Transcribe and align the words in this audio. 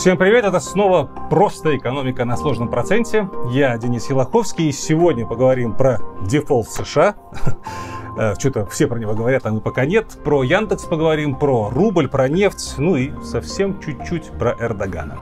Всем 0.00 0.16
привет, 0.16 0.46
это 0.46 0.60
снова 0.60 1.10
«Просто 1.28 1.76
экономика 1.76 2.24
на 2.24 2.34
сложном 2.38 2.70
проценте». 2.70 3.28
Я 3.50 3.76
Денис 3.76 4.08
Елаховский, 4.08 4.70
и 4.70 4.72
сегодня 4.72 5.26
поговорим 5.26 5.74
про 5.74 6.00
дефолт 6.22 6.70
США. 6.70 7.16
Э, 8.18 8.34
Что-то 8.36 8.66
все 8.66 8.88
про 8.88 8.98
него 8.98 9.14
говорят, 9.14 9.46
а 9.46 9.52
мы 9.52 9.60
пока 9.60 9.84
нет. 9.84 10.18
Про 10.24 10.42
Яндекс 10.42 10.84
поговорим, 10.84 11.36
про 11.36 11.70
рубль, 11.70 12.08
про 12.08 12.28
нефть, 12.28 12.74
ну 12.76 12.96
и 12.96 13.12
совсем 13.22 13.78
чуть-чуть 13.78 14.30
про 14.32 14.56
Эрдогана. 14.58 15.18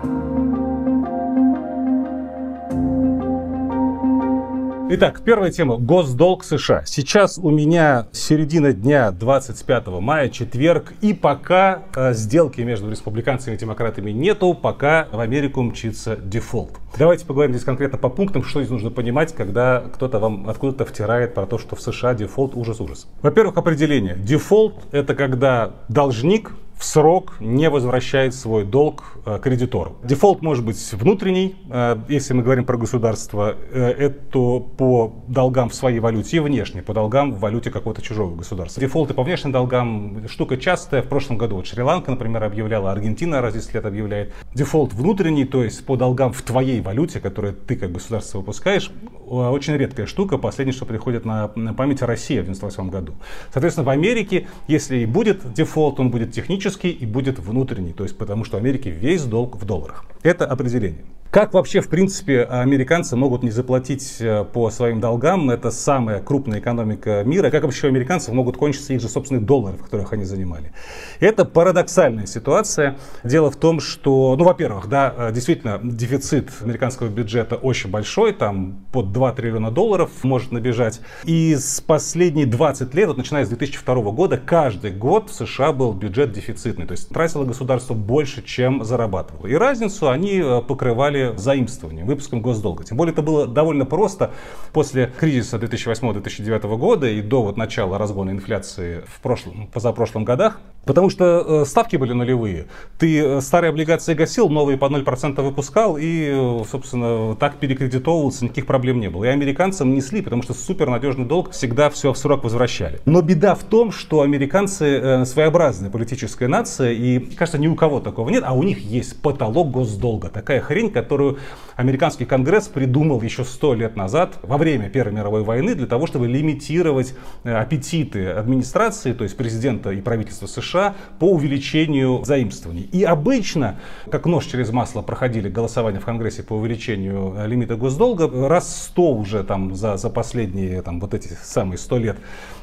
Итак, 4.91 5.21
первая 5.23 5.51
тема. 5.51 5.77
Госдолг 5.77 6.43
США. 6.43 6.83
Сейчас 6.87 7.37
у 7.37 7.51
меня 7.51 8.09
середина 8.11 8.73
дня 8.73 9.11
25 9.11 9.87
мая, 10.01 10.31
четверг, 10.31 10.95
и 11.03 11.13
пока 11.13 11.83
э, 11.95 12.15
сделки 12.15 12.63
между 12.63 12.91
республиканцами 12.91 13.55
и 13.55 13.59
демократами 13.59 14.13
нету, 14.13 14.55
пока 14.55 15.07
в 15.13 15.21
Америку 15.21 15.61
мчится 15.61 16.17
дефолт. 16.17 16.79
Давайте 16.99 17.27
поговорим 17.27 17.53
здесь 17.53 17.67
конкретно 17.67 17.99
по 17.99 18.09
пунктам, 18.09 18.43
что 18.43 18.61
здесь 18.61 18.71
нужно 18.71 18.91
понимать, 18.91 19.35
когда 19.35 19.85
кто-то 19.93 20.19
вам 20.21 20.49
откуда-то 20.49 20.87
втирает 20.87 21.35
про 21.35 21.45
то, 21.45 21.59
что 21.59 21.77
в 21.77 21.83
США 21.83 22.15
дефолт 22.15 22.57
ужас-ужас. 22.57 23.09
Во-первых, 23.21 23.59
определение. 23.59 24.17
Дефолт– 24.17 24.75
это 24.91 25.15
когда 25.15 25.73
должник 25.91 26.53
в 26.79 26.85
срок 26.85 27.35
не 27.41 27.69
возвращает 27.69 28.35
свой 28.35 28.65
долг 28.65 29.19
э, 29.27 29.41
кредитору. 29.43 29.97
Дефолт 30.05 30.43
может 30.43 30.65
быть 30.65 30.93
внутренний, 30.93 31.57
э, 31.69 31.99
если 32.09 32.35
мы 32.35 32.45
говорим 32.45 32.65
про 32.65 32.77
государство, 32.77 33.57
э, 33.73 33.91
это 33.99 34.61
по 34.61 35.13
долгам 35.27 35.71
в 35.71 35.75
своей 35.75 35.99
валюте 35.99 36.37
и 36.37 36.41
внешний, 36.41 36.81
по 36.81 36.95
долгам 36.95 37.33
в 37.33 37.41
валюте 37.41 37.73
какого-то 37.73 38.01
чужого 38.01 38.37
государства. 38.37 38.81
Дефолты 38.81 39.13
по 39.13 39.25
внешним 39.25 39.51
долгам 39.51 40.29
штука 40.29 40.57
частая. 40.57 41.03
В 41.03 41.09
прошлом 41.09 41.37
году 41.37 41.57
вот 41.57 41.67
Шри-Ланка, 41.67 42.13
например, 42.13 42.45
объявляла, 42.45 42.93
Аргентина 42.93 43.43
раз 43.43 43.55
10 43.55 43.75
лет 43.75 43.85
объявляет. 43.85 44.33
Дефолт 44.55 44.93
внутренний, 44.93 45.47
то 45.47 45.65
есть 45.65 45.85
по 45.85 45.97
долгам 45.97 46.33
в 46.33 46.43
твоей 46.43 46.81
валюте, 46.81 47.19
которую 47.19 47.55
ты 47.55 47.75
как 47.75 47.91
государство 47.91 48.39
выпускаешь, 48.39 48.93
очень 49.27 49.77
редкая 49.77 50.07
штука. 50.07 50.39
Последнее, 50.39 50.75
что 50.75 50.87
приходит 50.87 51.25
на, 51.25 51.49
память 51.49 52.03
Россия 52.03 52.41
в 52.41 52.45
1998 52.45 52.91
году. 52.91 53.15
Соответственно, 53.53 53.85
в 53.85 53.91
Америке, 53.91 54.47
если 54.69 54.99
и 54.99 55.07
будет 55.07 55.53
дефолт, 55.53 55.99
он 55.99 56.11
будет 56.11 56.31
технический, 56.69 56.91
и 56.91 57.07
будет 57.07 57.39
внутренний, 57.39 57.93
то 57.93 58.05
есть 58.05 58.17
потому 58.17 58.45
что 58.45 58.57
Америке 58.57 58.91
весь 58.91 59.25
долг 59.25 59.57
в 59.57 59.65
долларах. 59.65 60.05
Это 60.23 60.47
определение. 60.47 61.05
Как 61.31 61.53
вообще, 61.53 61.83
в 61.83 61.91
принципе, 61.91 62.45
американцы 62.45 63.15
могут 63.15 63.43
не 63.43 63.51
заплатить 63.51 64.17
э, 64.19 64.47
по 64.51 64.71
своим 64.71 64.99
долгам? 64.99 65.51
Это 65.51 65.71
самая 65.71 66.23
крупная 66.23 66.59
экономика 66.59 67.23
мира. 67.23 67.51
Как 67.51 67.65
вообще 67.65 67.89
у 67.89 67.91
американцев 67.91 68.33
могут 68.33 68.57
кончиться 68.57 68.95
их 68.95 69.03
же 69.03 69.11
собственные 69.11 69.45
доллары, 69.45 69.77
в 69.77 69.83
которых 69.83 70.15
они 70.15 70.25
занимали? 70.25 70.73
Это 71.21 71.45
парадоксальная 71.45 72.25
ситуация. 72.25 72.97
Дело 73.25 73.51
в 73.51 73.57
том, 73.57 73.81
что, 73.81 74.37
ну, 74.39 74.45
во-первых, 74.45 74.89
да, 74.89 75.15
э, 75.15 75.33
действительно, 75.33 75.79
дефицит 75.83 76.49
американского 76.63 77.09
бюджета 77.09 77.57
очень 77.57 77.91
большой, 77.91 78.33
там 78.33 78.87
под 78.91 79.13
2 79.13 79.33
триллиона 79.33 79.71
долларов 79.71 80.11
может 80.23 80.51
набежать. 80.51 81.03
И 81.25 81.55
с 81.57 81.83
последние 81.83 82.47
20 82.47 82.95
лет, 82.95 83.07
вот 83.07 83.19
начиная 83.19 83.45
с 83.45 83.51
2002 83.51 84.13
года, 84.13 84.39
каждый 84.39 84.93
год 84.93 85.29
в 85.29 85.35
США 85.35 85.73
был 85.73 85.93
бюджет 85.93 86.33
дефицитный. 86.33 86.87
То 86.87 86.93
есть 86.93 87.11
тратило 87.11 87.45
государство 87.45 87.93
больше, 87.93 88.43
чем 88.43 88.83
зарабатывало. 88.83 89.47
И 89.47 89.53
разницу 89.53 90.09
они 90.09 90.41
э, 90.43 90.63
покрывали 90.63 91.18
покрывали 91.19 91.37
заимствованием, 91.37 92.07
выпуском 92.07 92.41
госдолга. 92.41 92.85
Тем 92.85 92.97
более 92.97 93.13
это 93.13 93.23
было 93.23 93.47
довольно 93.47 93.85
просто 93.85 94.31
после 94.73 95.13
кризиса 95.19 95.57
2008-2009 95.57 96.77
года 96.77 97.09
и 97.09 97.21
до 97.23 97.43
вот 97.43 97.57
начала 97.57 97.99
разгона 97.99 98.31
инфляции 98.31 99.03
в 99.07 99.21
прошлом, 99.21 99.69
позапрошлом 99.73 100.25
годах. 100.25 100.61
Потому 100.85 101.11
что 101.11 101.45
э, 101.47 101.65
ставки 101.67 101.97
были 101.97 102.15
нулевые. 102.15 102.67
Ты 102.99 103.19
э, 103.19 103.41
старые 103.43 103.69
облигации 103.69 104.15
гасил, 104.15 104.49
новые 104.49 104.79
по 104.79 104.87
0% 104.87 105.43
выпускал 105.43 105.99
и, 105.99 106.31
э, 106.33 106.65
собственно, 106.71 107.37
так 107.37 107.57
перекредитовывался, 107.57 108.45
никаких 108.45 108.65
проблем 108.65 108.99
не 108.99 109.11
было. 109.11 109.25
И 109.25 109.29
американцам 109.29 109.93
несли, 109.93 110.23
потому 110.23 110.43
что 110.43 110.55
супернадежный 110.55 111.27
долг 111.27 111.51
всегда 111.51 111.91
все 111.91 112.15
в 112.15 112.17
срок 112.17 112.43
возвращали. 112.43 113.01
Но 113.05 113.21
беда 113.21 113.55
в 113.55 113.65
том, 113.65 113.93
что 113.93 114.23
американцы 114.23 115.25
своеобразная 115.27 115.91
политическая 115.91 116.49
нация, 116.49 116.93
и, 116.93 117.19
кажется, 117.19 117.59
ни 117.59 117.67
у 117.67 117.75
кого 117.75 118.01
такого 118.01 118.31
нет, 118.31 118.43
а 118.47 118.55
у 118.55 118.63
них 118.63 118.79
есть 118.79 119.21
потолок 119.21 119.71
госдолга. 119.71 120.31
Такая 120.31 120.61
хрень, 120.61 120.91
которую 121.09 121.39
американский 121.77 122.27
конгресс 122.27 122.69
придумал 122.69 123.23
еще 123.23 123.43
сто 123.43 123.73
лет 123.73 123.97
назад, 123.97 124.35
во 124.43 124.59
время 124.59 124.91
Первой 124.91 125.15
мировой 125.15 125.43
войны, 125.43 125.75
для 125.75 125.87
того, 125.87 126.07
чтобы 126.07 126.27
лимитировать 126.27 127.15
э, 127.45 127.55
аппетиты 127.55 128.29
администрации, 128.29 129.15
то 129.15 129.25
есть 129.25 129.35
президента 129.35 129.91
и 129.91 130.03
правительства 130.03 130.47
США, 130.47 130.97
по 131.19 131.31
увеличению 131.31 132.23
заимствований. 132.27 132.83
И 132.93 133.05
обычно, 133.05 133.81
как 134.11 134.27
нож 134.27 134.45
через 134.45 134.71
масло, 134.71 135.01
проходили 135.01 135.49
голосования 135.49 135.99
в 135.99 136.05
Конгрессе 136.05 136.43
по 136.43 136.53
увеличению 136.53 137.35
э, 137.39 137.47
лимита 137.47 137.77
госдолга. 137.77 138.29
Раз 138.47 138.85
сто 138.89 139.15
уже 139.15 139.43
там 139.45 139.75
за, 139.75 139.97
за 139.97 140.11
последние 140.11 140.83
там, 140.83 141.01
вот 141.01 141.15
эти 141.15 141.31
самые 141.43 141.79
сто 141.79 141.97
лет 141.97 142.19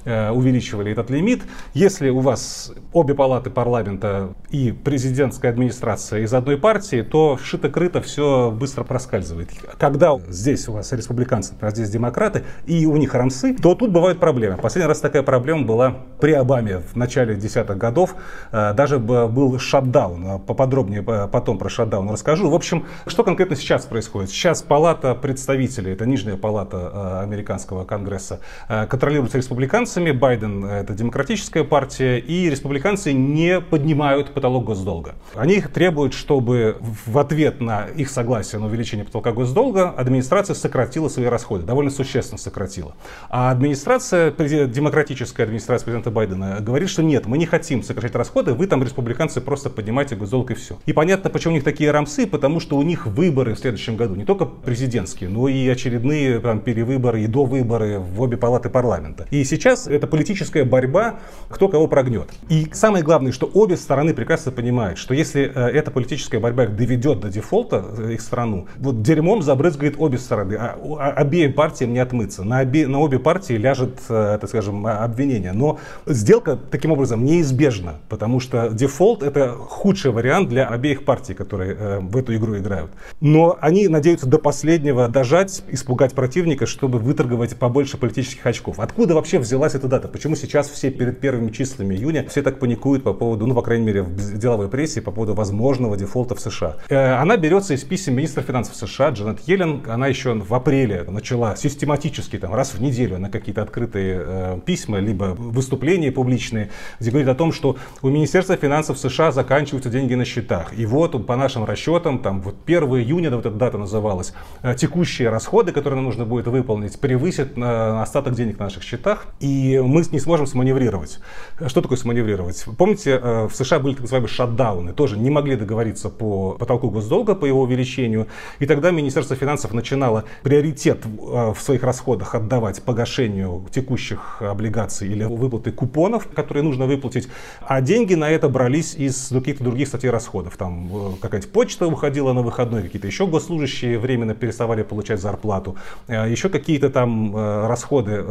увеличивали 0.06 0.92
этот 0.92 1.10
лимит. 1.10 1.44
Если 1.74 2.10
у 2.10 2.20
вас 2.20 2.72
обе 2.94 3.16
палаты 3.16 3.50
парламента 3.50 4.34
и 4.50 4.72
президентская 4.72 5.52
администрация 5.52 6.22
из 6.22 6.34
одной 6.34 6.58
партии, 6.58 7.02
то 7.02 7.38
шито-крыто 7.42 8.02
все 8.02 8.52
быстро 8.52 8.84
проскальзывает. 8.84 9.50
Когда 9.78 10.18
здесь 10.28 10.68
у 10.68 10.74
вас 10.74 10.92
республиканцы, 10.92 11.56
а 11.60 11.70
здесь 11.72 11.90
демократы, 11.90 12.44
и 12.66 12.86
у 12.86 12.96
них 12.98 13.14
рамсы, 13.14 13.56
то 13.56 13.76
тут 13.76 13.92
бывают 13.92 14.20
проблемы. 14.20 14.58
Последний 14.58 14.88
раз 14.88 15.00
такая 15.00 15.24
проблема 15.24 15.64
была 15.64 15.96
при 16.20 16.34
Обаме 16.34 16.80
в 16.80 16.96
начале 16.96 17.36
десятых 17.36 17.78
годов. 17.78 18.16
Э, 18.52 18.74
даже 18.74 19.00
был 19.00 19.60
шатдаун. 19.60 20.40
Поподробнее 20.42 21.04
э, 21.06 21.28
потом 21.28 21.58
про 21.58 21.70
шатдаун 21.70 22.10
расскажу. 22.10 22.50
В 22.50 22.56
общем, 22.56 22.86
что 23.08 23.24
конкретно 23.24 23.56
сейчас 23.56 23.86
происходит? 23.86 24.30
Сейчас 24.30 24.62
палата 24.62 25.16
представителей, 25.16 25.94
это 25.94 26.06
нижняя 26.06 26.38
палата 26.38 26.92
э, 26.94 27.24
американского 27.24 27.86
конгресса, 27.86 28.40
контролируется 28.68 29.38
республиканцами. 29.38 29.95
Байден 29.96 30.66
это 30.66 30.94
демократическая 30.94 31.64
партия. 31.64 32.20
И 32.20 32.50
республиканцы 32.50 33.14
не 33.14 33.62
поднимают 33.62 34.34
потолок 34.34 34.66
госдолга. 34.66 35.16
Они 35.36 35.62
требуют, 35.62 36.14
чтобы 36.14 36.78
в 37.06 37.18
ответ 37.18 37.62
на 37.62 37.86
их 37.86 38.10
согласие 38.10 38.60
на 38.60 38.68
увеличение 38.68 39.06
потолка 39.06 39.32
госдолга, 39.32 39.90
администрация 39.90 40.54
сократила 40.54 41.10
свои 41.10 41.26
расходы, 41.26 41.64
довольно 41.64 41.92
существенно 41.92 42.38
сократила. 42.38 42.96
А 43.30 43.52
администрация, 43.52 44.32
демократическая 44.32 45.44
администрация 45.44 45.86
президента 45.86 46.12
Байдена 46.12 46.58
говорит, 46.60 46.90
что 46.90 47.04
нет, 47.04 47.26
мы 47.26 47.38
не 47.38 47.46
хотим 47.46 47.84
сокращать 47.84 48.16
расходы, 48.16 48.54
вы 48.54 48.68
там, 48.68 48.84
республиканцы, 48.84 49.42
просто 49.42 49.70
поднимайте 49.70 50.16
госдолг 50.16 50.52
и 50.52 50.54
все. 50.54 50.78
И 50.86 50.94
понятно, 50.94 51.30
почему 51.30 51.54
у 51.54 51.56
них 51.56 51.64
такие 51.64 51.92
рамсы, 51.92 52.28
потому 52.28 52.60
что 52.60 52.78
у 52.78 52.84
них 52.84 53.06
выборы 53.06 53.56
в 53.56 53.60
следующем 53.60 53.96
году, 53.96 54.16
не 54.16 54.26
только 54.26 54.46
президентские, 54.46 55.30
но 55.30 55.48
и 55.48 55.68
очередные 55.68 56.40
там, 56.40 56.60
перевыборы 56.60 57.24
и 57.24 57.28
до 57.28 57.46
выборы 57.46 58.00
в 58.00 58.22
обе 58.22 58.38
палаты 58.38 58.70
парламента. 58.70 59.28
И 59.32 59.44
сейчас 59.44 59.85
это 59.88 60.08
политическая 60.08 60.64
борьба, 60.64 61.20
кто 61.50 61.68
кого 61.68 61.88
прогнет. 61.88 62.30
И 62.50 62.68
самое 62.74 63.04
главное, 63.04 63.32
что 63.32 63.50
обе 63.54 63.78
стороны 63.78 64.14
прекрасно 64.14 64.52
понимают, 64.52 64.98
что 64.98 65.14
если 65.14 65.52
э, 65.54 65.70
эта 65.70 65.92
политическая 65.92 66.40
борьба 66.40 66.66
их 66.66 66.76
доведет 66.76 67.20
до 67.20 67.30
дефолта, 67.30 67.86
э, 67.98 68.14
их 68.14 68.22
страну. 68.22 68.68
Вот 68.78 69.02
дерьмом 69.02 69.42
забрызгает 69.42 69.96
обе 69.98 70.18
стороны, 70.18 70.56
а, 70.56 70.78
а 71.00 71.12
обеим 71.12 71.54
партиям 71.54 71.94
не 71.94 72.00
отмыться. 72.00 72.44
На, 72.44 72.62
обе, 72.62 72.88
на 72.88 73.00
обе 73.00 73.20
партии 73.20 73.54
ляжет, 73.54 74.00
э, 74.10 74.38
так 74.40 74.50
скажем, 74.50 74.86
обвинение. 74.86 75.54
Но 75.54 75.80
сделка 76.06 76.58
таким 76.70 76.92
образом 76.92 77.26
неизбежна, 77.26 77.96
потому 78.10 78.40
что 78.40 78.70
дефолт 78.70 79.24
это 79.24 79.52
худший 79.54 80.12
вариант 80.12 80.50
для 80.50 80.68
обеих 80.68 81.06
партий, 81.06 81.34
которые 81.34 82.00
в 82.00 82.18
эту 82.18 82.36
игру 82.36 82.58
играют. 82.58 82.92
Но 83.22 83.58
они 83.60 83.88
надеются 83.88 84.28
до 84.28 84.38
последнего 84.38 85.08
дожать, 85.08 85.64
испугать 85.70 86.14
противника, 86.14 86.66
чтобы 86.66 87.00
выторговать 87.00 87.56
побольше 87.56 87.98
политических 87.98 88.46
очков. 88.46 88.80
Откуда 88.80 89.16
вообще 89.16 89.40
взялась 89.40 89.65
эта 89.74 89.88
дата? 89.88 90.08
Почему 90.08 90.36
сейчас 90.36 90.70
все 90.70 90.92
перед 90.92 91.20
первыми 91.20 91.50
числами 91.50 91.96
июня 91.96 92.28
все 92.30 92.42
так 92.44 92.60
паникуют 92.60 93.04
по 93.04 93.14
поводу, 93.14 93.48
ну, 93.48 93.56
по 93.56 93.62
крайней 93.62 93.86
мере, 93.86 94.04
в 94.04 94.38
деловой 94.38 94.68
прессе, 94.68 95.02
по 95.02 95.12
поводу 95.12 95.34
возможного 95.34 95.98
дефолта 95.98 96.36
в 96.36 96.42
США? 96.42 96.78
Э, 96.90 97.14
она 97.14 97.38
берется 97.38 97.74
из 97.74 97.84
писем 97.84 98.16
министр 98.16 98.44
финансов 98.44 98.76
США 98.76 99.10
Джанет 99.10 99.40
Йеллен, 99.48 99.84
она 99.88 100.08
еще 100.08 100.34
в 100.34 100.54
апреле 100.54 101.04
начала 101.08 101.56
систематически 101.56 102.38
там, 102.38 102.54
раз 102.54 102.74
в 102.74 102.82
неделю 102.82 103.18
на 103.18 103.30
какие-то 103.30 103.62
открытые 103.62 104.22
э, 104.24 104.60
письма, 104.66 105.00
либо 105.00 105.36
выступления 105.38 106.12
публичные, 106.12 106.70
где 107.00 107.10
говорит 107.10 107.30
о 107.30 107.36
том, 107.36 107.52
что 107.52 107.78
у 108.02 108.10
Министерства 108.10 108.58
финансов 108.58 109.00
США 109.00 109.32
заканчиваются 109.32 109.90
деньги 109.90 110.14
на 110.14 110.26
счетах. 110.26 110.78
И 110.78 110.86
вот 110.86 111.26
по 111.26 111.36
нашим 111.36 111.64
расчетам, 111.66 112.20
там 112.20 112.42
вот 112.42 112.56
1 112.66 112.84
июня, 112.84 113.32
вот 113.36 113.46
эта 113.46 113.56
дата 113.56 113.78
называлась, 113.78 114.34
э, 114.62 114.76
текущие 114.76 115.30
расходы, 115.30 115.72
которые 115.72 115.96
нам 115.96 116.06
нужно 116.06 116.26
будет 116.26 116.48
выполнить, 116.48 117.00
превысят 117.00 117.58
на 117.58 118.02
остаток 118.02 118.36
денег 118.36 118.60
на 118.60 118.66
наших 118.66 118.84
счетах, 118.84 119.28
и 119.40 119.48
мы 119.82 120.04
не 120.12 120.20
сможем 120.20 120.48
сманеврировать. 120.48 121.20
Что 121.68 121.82
такое 121.82 121.98
сманеврировать? 121.98 122.66
Помните, 122.78 123.20
э, 123.22 123.48
в 123.48 123.56
США 123.56 123.80
были 123.80 123.94
так 123.94 124.02
называемые 124.02 124.30
шатдауны, 124.30 124.94
тоже 124.94 125.18
не 125.18 125.30
могли 125.30 125.56
договориться 125.56 126.10
по 126.10 126.52
потолку 126.54 126.90
госдолга, 126.90 127.36
по 127.36 127.46
его 127.46 127.62
увеличению. 127.62 128.28
И 128.60 128.66
тогда 128.66 128.92
Министерство 128.92 129.36
финансов 129.36 129.74
начинало 129.74 130.26
приоритет 130.44 131.06
э, 131.06 131.54
в 131.54 131.58
своих 131.60 131.84
расходах 131.84 132.36
отдавать 132.36 132.84
погашению 132.84 133.66
текущих 133.72 134.42
облигаций 134.42 135.08
или 135.08 135.24
выплаты 135.24 135.72
купонов, 135.72 136.28
которые 136.28 136.64
нужно 136.64 136.86
выплатить, 136.86 137.30
а 137.62 137.82
деньги 137.82 138.16
на 138.16 138.30
это 138.30 138.50
брались 138.50 138.96
из 138.96 139.30
каких-то 139.30 139.64
других 139.64 139.88
статей 139.88 140.10
расходов. 140.10 140.58
Там 140.58 140.90
э, 140.92 141.12
какая-нибудь 141.22 141.52
почта 141.52 141.88
уходила 141.88 142.34
на 142.34 142.42
выходной, 142.42 142.84
какие-то 142.84 143.08
еще 143.08 143.28
госслужащие 143.28 143.98
временно 143.98 144.34
переставали 144.34 144.84
получать 144.84 145.22
зарплату, 145.22 145.76
еще 146.08 146.50
какие-то 146.50 146.90
там 146.90 147.36
расходы 147.36 148.24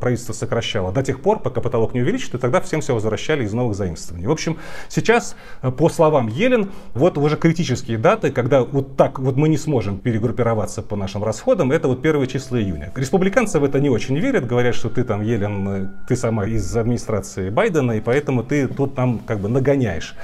правительство 0.00 0.32
сокращало 0.32 0.63
до 0.72 1.02
тех 1.02 1.20
пор, 1.20 1.40
пока 1.40 1.60
потолок 1.60 1.94
не 1.94 2.00
увеличит, 2.00 2.34
и 2.34 2.38
тогда 2.38 2.60
всем 2.60 2.80
все 2.80 2.94
возвращали 2.94 3.44
из 3.44 3.52
новых 3.52 3.76
заимствований. 3.76 4.26
В 4.26 4.30
общем, 4.30 4.58
сейчас, 4.88 5.36
по 5.78 5.88
словам 5.88 6.28
Елен, 6.28 6.70
вот 6.94 7.18
уже 7.18 7.36
критические 7.36 7.98
даты, 7.98 8.30
когда 8.30 8.62
вот 8.62 8.96
так 8.96 9.18
вот 9.18 9.36
мы 9.36 9.48
не 9.48 9.58
сможем 9.58 9.98
перегруппироваться 9.98 10.82
по 10.82 10.96
нашим 10.96 11.24
расходам, 11.24 11.72
это 11.72 11.88
вот 11.88 12.02
первые 12.02 12.26
числа 12.26 12.58
июня. 12.60 12.92
Республиканцы 12.94 13.58
в 13.58 13.64
это 13.64 13.80
не 13.80 13.90
очень 13.90 14.18
верят, 14.18 14.46
говорят, 14.46 14.74
что 14.74 14.88
ты 14.88 15.04
там, 15.04 15.22
Елен, 15.22 15.90
ты 16.08 16.16
сама 16.16 16.46
из 16.46 16.76
администрации 16.76 17.50
Байдена, 17.50 17.92
и 17.92 18.00
поэтому 18.00 18.42
ты 18.42 18.68
тут 18.68 18.94
там 18.94 19.18
как 19.18 19.40
бы 19.40 19.48
нагоняешь. 19.48 20.14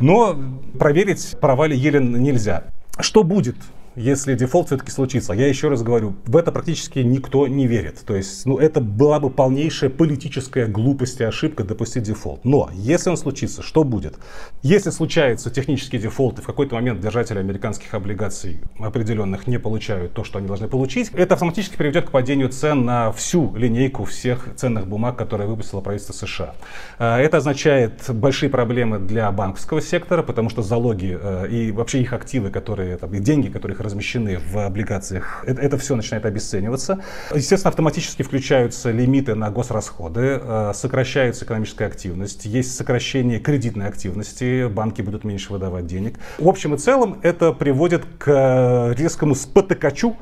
Но 0.00 0.36
проверить 0.78 1.36
права 1.40 1.66
ли 1.66 1.76
Йеллен 1.76 2.22
нельзя. 2.22 2.64
Что 2.98 3.22
будет 3.22 3.56
если 3.96 4.34
дефолт 4.34 4.66
все-таки 4.66 4.90
случится. 4.90 5.32
Я 5.32 5.48
еще 5.48 5.68
раз 5.68 5.82
говорю, 5.82 6.14
в 6.26 6.36
это 6.36 6.52
практически 6.52 7.00
никто 7.00 7.48
не 7.48 7.66
верит. 7.66 8.02
То 8.06 8.14
есть, 8.14 8.44
ну, 8.46 8.58
это 8.58 8.80
была 8.80 9.18
бы 9.18 9.30
полнейшая 9.30 9.90
политическая 9.90 10.66
глупость 10.66 11.20
и 11.20 11.24
ошибка 11.24 11.64
допустить 11.64 12.04
дефолт. 12.04 12.44
Но 12.44 12.70
если 12.74 13.10
он 13.10 13.16
случится, 13.16 13.62
что 13.62 13.84
будет? 13.84 14.18
Если 14.62 14.90
случается 14.90 15.50
технический 15.50 15.98
дефолт, 15.98 16.38
и 16.38 16.42
в 16.42 16.46
какой-то 16.46 16.74
момент 16.74 17.00
держатели 17.00 17.38
американских 17.38 17.94
облигаций 17.94 18.60
определенных 18.78 19.46
не 19.46 19.58
получают 19.58 20.12
то, 20.12 20.24
что 20.24 20.38
они 20.38 20.46
должны 20.46 20.68
получить, 20.68 21.10
это 21.14 21.34
автоматически 21.34 21.76
приведет 21.76 22.08
к 22.08 22.10
падению 22.10 22.50
цен 22.50 22.84
на 22.84 23.12
всю 23.12 23.54
линейку 23.56 24.04
всех 24.04 24.48
ценных 24.56 24.86
бумаг, 24.86 25.16
которые 25.16 25.48
выпустило 25.48 25.80
правительство 25.80 26.12
США. 26.12 26.54
А, 26.98 27.18
это 27.18 27.38
означает 27.38 28.02
большие 28.10 28.50
проблемы 28.50 28.98
для 28.98 29.32
банковского 29.32 29.80
сектора, 29.80 30.22
потому 30.22 30.50
что 30.50 30.62
залоги 30.62 31.18
э, 31.18 31.48
и 31.48 31.72
вообще 31.72 32.02
их 32.02 32.12
активы, 32.12 32.50
которые, 32.50 32.98
там, 32.98 33.14
и 33.14 33.20
деньги, 33.20 33.48
которые 33.48 33.74
их 33.74 33.80
размещены 33.86 34.38
в 34.38 34.58
облигациях, 34.58 35.44
это, 35.46 35.60
это 35.60 35.78
все 35.78 35.96
начинает 35.96 36.26
обесцениваться. 36.26 37.00
Естественно, 37.34 37.70
автоматически 37.70 38.22
включаются 38.22 38.90
лимиты 38.90 39.34
на 39.34 39.50
госрасходы, 39.50 40.40
э, 40.42 40.72
сокращается 40.74 41.44
экономическая 41.44 41.86
активность, 41.86 42.44
есть 42.44 42.76
сокращение 42.76 43.38
кредитной 43.38 43.86
активности, 43.86 44.68
банки 44.68 45.02
будут 45.02 45.24
меньше 45.24 45.52
выдавать 45.52 45.86
денег. 45.86 46.18
В 46.38 46.48
общем 46.48 46.74
и 46.74 46.78
целом 46.78 47.18
это 47.22 47.52
приводит 47.52 48.04
к 48.18 48.94
резкому 48.96 49.34
спотыкачу, 49.34 50.16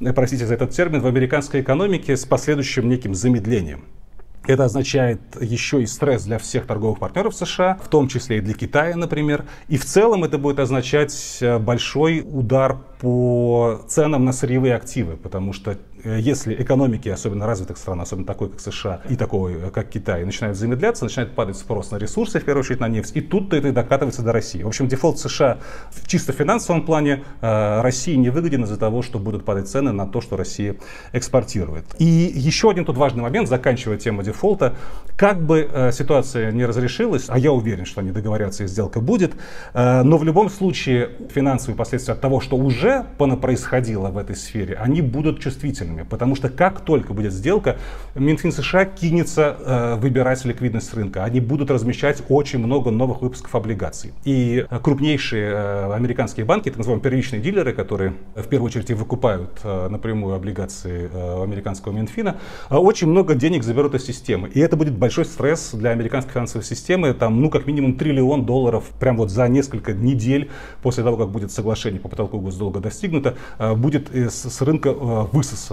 э, 0.00 0.12
простите 0.12 0.46
за 0.46 0.54
этот 0.54 0.70
термин, 0.70 1.00
в 1.00 1.06
американской 1.06 1.60
экономике 1.60 2.16
с 2.16 2.24
последующим 2.24 2.88
неким 2.88 3.14
замедлением. 3.14 3.84
Это 4.46 4.64
означает 4.64 5.20
еще 5.40 5.82
и 5.82 5.86
стресс 5.86 6.24
для 6.24 6.38
всех 6.38 6.66
торговых 6.66 6.98
партнеров 6.98 7.34
США, 7.34 7.78
в 7.82 7.88
том 7.88 8.08
числе 8.08 8.38
и 8.38 8.40
для 8.40 8.54
Китая, 8.54 8.96
например. 8.96 9.44
И 9.68 9.76
в 9.76 9.84
целом 9.84 10.24
это 10.24 10.38
будет 10.38 10.58
означать 10.58 11.38
э, 11.40 11.58
большой 11.58 12.24
удар 12.26 12.78
по 13.00 13.82
ценам 13.86 14.24
на 14.24 14.32
сырьевые 14.32 14.74
активы, 14.74 15.16
потому 15.16 15.52
что 15.52 15.78
если 16.04 16.54
экономики, 16.54 17.08
особенно 17.08 17.46
развитых 17.46 17.76
стран, 17.76 18.00
особенно 18.00 18.26
такой, 18.26 18.50
как 18.50 18.60
США 18.60 19.02
и 19.08 19.16
такой, 19.16 19.54
э, 19.54 19.70
как 19.70 19.88
Китай, 19.88 20.24
начинают 20.24 20.56
замедляться, 20.56 21.04
начинает 21.04 21.34
падать 21.34 21.56
спрос 21.56 21.90
на 21.90 21.96
ресурсы, 21.96 22.40
в 22.40 22.44
первую 22.44 22.62
очередь 22.64 22.80
на 22.80 22.88
нефть, 22.88 23.12
и 23.14 23.20
тут-то 23.20 23.56
это 23.56 23.72
докатывается 23.72 24.22
до 24.22 24.32
России. 24.32 24.62
В 24.62 24.68
общем, 24.68 24.88
дефолт 24.88 25.18
США 25.18 25.58
в 25.90 26.06
чисто 26.06 26.32
финансовом 26.32 26.84
плане 26.84 27.24
э, 27.40 27.80
России 27.82 28.14
не 28.14 28.30
выгоден 28.30 28.64
из-за 28.64 28.76
того, 28.76 29.02
что 29.02 29.18
будут 29.18 29.44
падать 29.44 29.68
цены 29.68 29.92
на 29.92 30.06
то, 30.06 30.20
что 30.20 30.36
Россия 30.36 30.76
экспортирует. 31.12 31.84
И 31.98 32.04
еще 32.04 32.70
один 32.70 32.84
тут 32.84 32.96
важный 32.96 33.22
момент, 33.22 33.48
заканчивая 33.48 33.98
тему 33.98 34.22
дефолта, 34.22 34.76
как 35.16 35.42
бы 35.42 35.68
э, 35.70 35.92
ситуация 35.92 36.52
не 36.52 36.64
разрешилась, 36.64 37.26
а 37.28 37.38
я 37.38 37.52
уверен, 37.52 37.84
что 37.84 38.00
они 38.00 38.10
договорятся 38.10 38.64
и 38.64 38.66
сделка 38.66 39.00
будет, 39.00 39.32
э, 39.74 40.02
но 40.02 40.16
в 40.18 40.24
любом 40.24 40.48
случае 40.48 41.10
финансовые 41.32 41.76
последствия 41.76 42.14
от 42.14 42.20
того, 42.20 42.40
что 42.40 42.56
уже 42.56 43.06
происходило 43.16 44.08
в 44.08 44.18
этой 44.18 44.36
сфере, 44.36 44.76
они 44.76 45.02
будут 45.02 45.40
чувствительны 45.40 45.89
сильными, 45.90 46.02
потому 46.08 46.34
что 46.34 46.48
как 46.48 46.80
только 46.80 47.12
будет 47.12 47.32
сделка, 47.32 47.76
Минфин 48.14 48.52
США 48.52 48.84
кинется 48.84 49.56
э, 49.58 49.94
выбирать 49.96 50.44
ликвидность 50.44 50.94
рынка. 50.94 51.24
Они 51.24 51.40
будут 51.40 51.70
размещать 51.70 52.22
очень 52.28 52.58
много 52.58 52.90
новых 52.90 53.22
выпусков 53.22 53.54
облигаций. 53.54 54.12
И 54.24 54.66
крупнейшие 54.82 55.50
э, 55.50 55.92
американские 55.94 56.46
банки, 56.46 56.68
так 56.68 56.78
называемые 56.78 57.02
первичные 57.02 57.40
дилеры, 57.40 57.72
которые 57.72 58.14
в 58.34 58.46
первую 58.48 58.68
очередь 58.68 58.90
и 58.90 58.94
выкупают 58.94 59.60
э, 59.64 59.88
напрямую 59.88 60.34
облигации 60.34 61.10
э, 61.12 61.42
американского 61.42 61.92
Минфина, 61.92 62.36
э, 62.70 62.76
очень 62.76 63.08
много 63.08 63.34
денег 63.34 63.62
заберут 63.62 63.94
из 63.94 64.04
системы. 64.04 64.48
И 64.48 64.60
это 64.60 64.76
будет 64.76 64.94
большой 64.94 65.24
стресс 65.24 65.70
для 65.72 65.90
американской 65.90 66.32
финансовой 66.32 66.64
системы. 66.64 67.14
Там, 67.14 67.40
ну, 67.40 67.50
как 67.50 67.66
минимум 67.66 67.94
триллион 67.96 68.46
долларов 68.46 68.84
прям 68.98 69.16
вот 69.16 69.30
за 69.30 69.48
несколько 69.48 69.92
недель 69.92 70.50
после 70.82 71.04
того, 71.04 71.16
как 71.16 71.28
будет 71.28 71.52
соглашение 71.52 72.00
по 72.00 72.08
потолку 72.08 72.38
госдолга 72.40 72.80
достигнуто, 72.80 73.34
э, 73.58 73.74
будет 73.74 74.10
с, 74.14 74.50
с 74.50 74.62
рынка 74.62 74.90
э, 74.90 75.26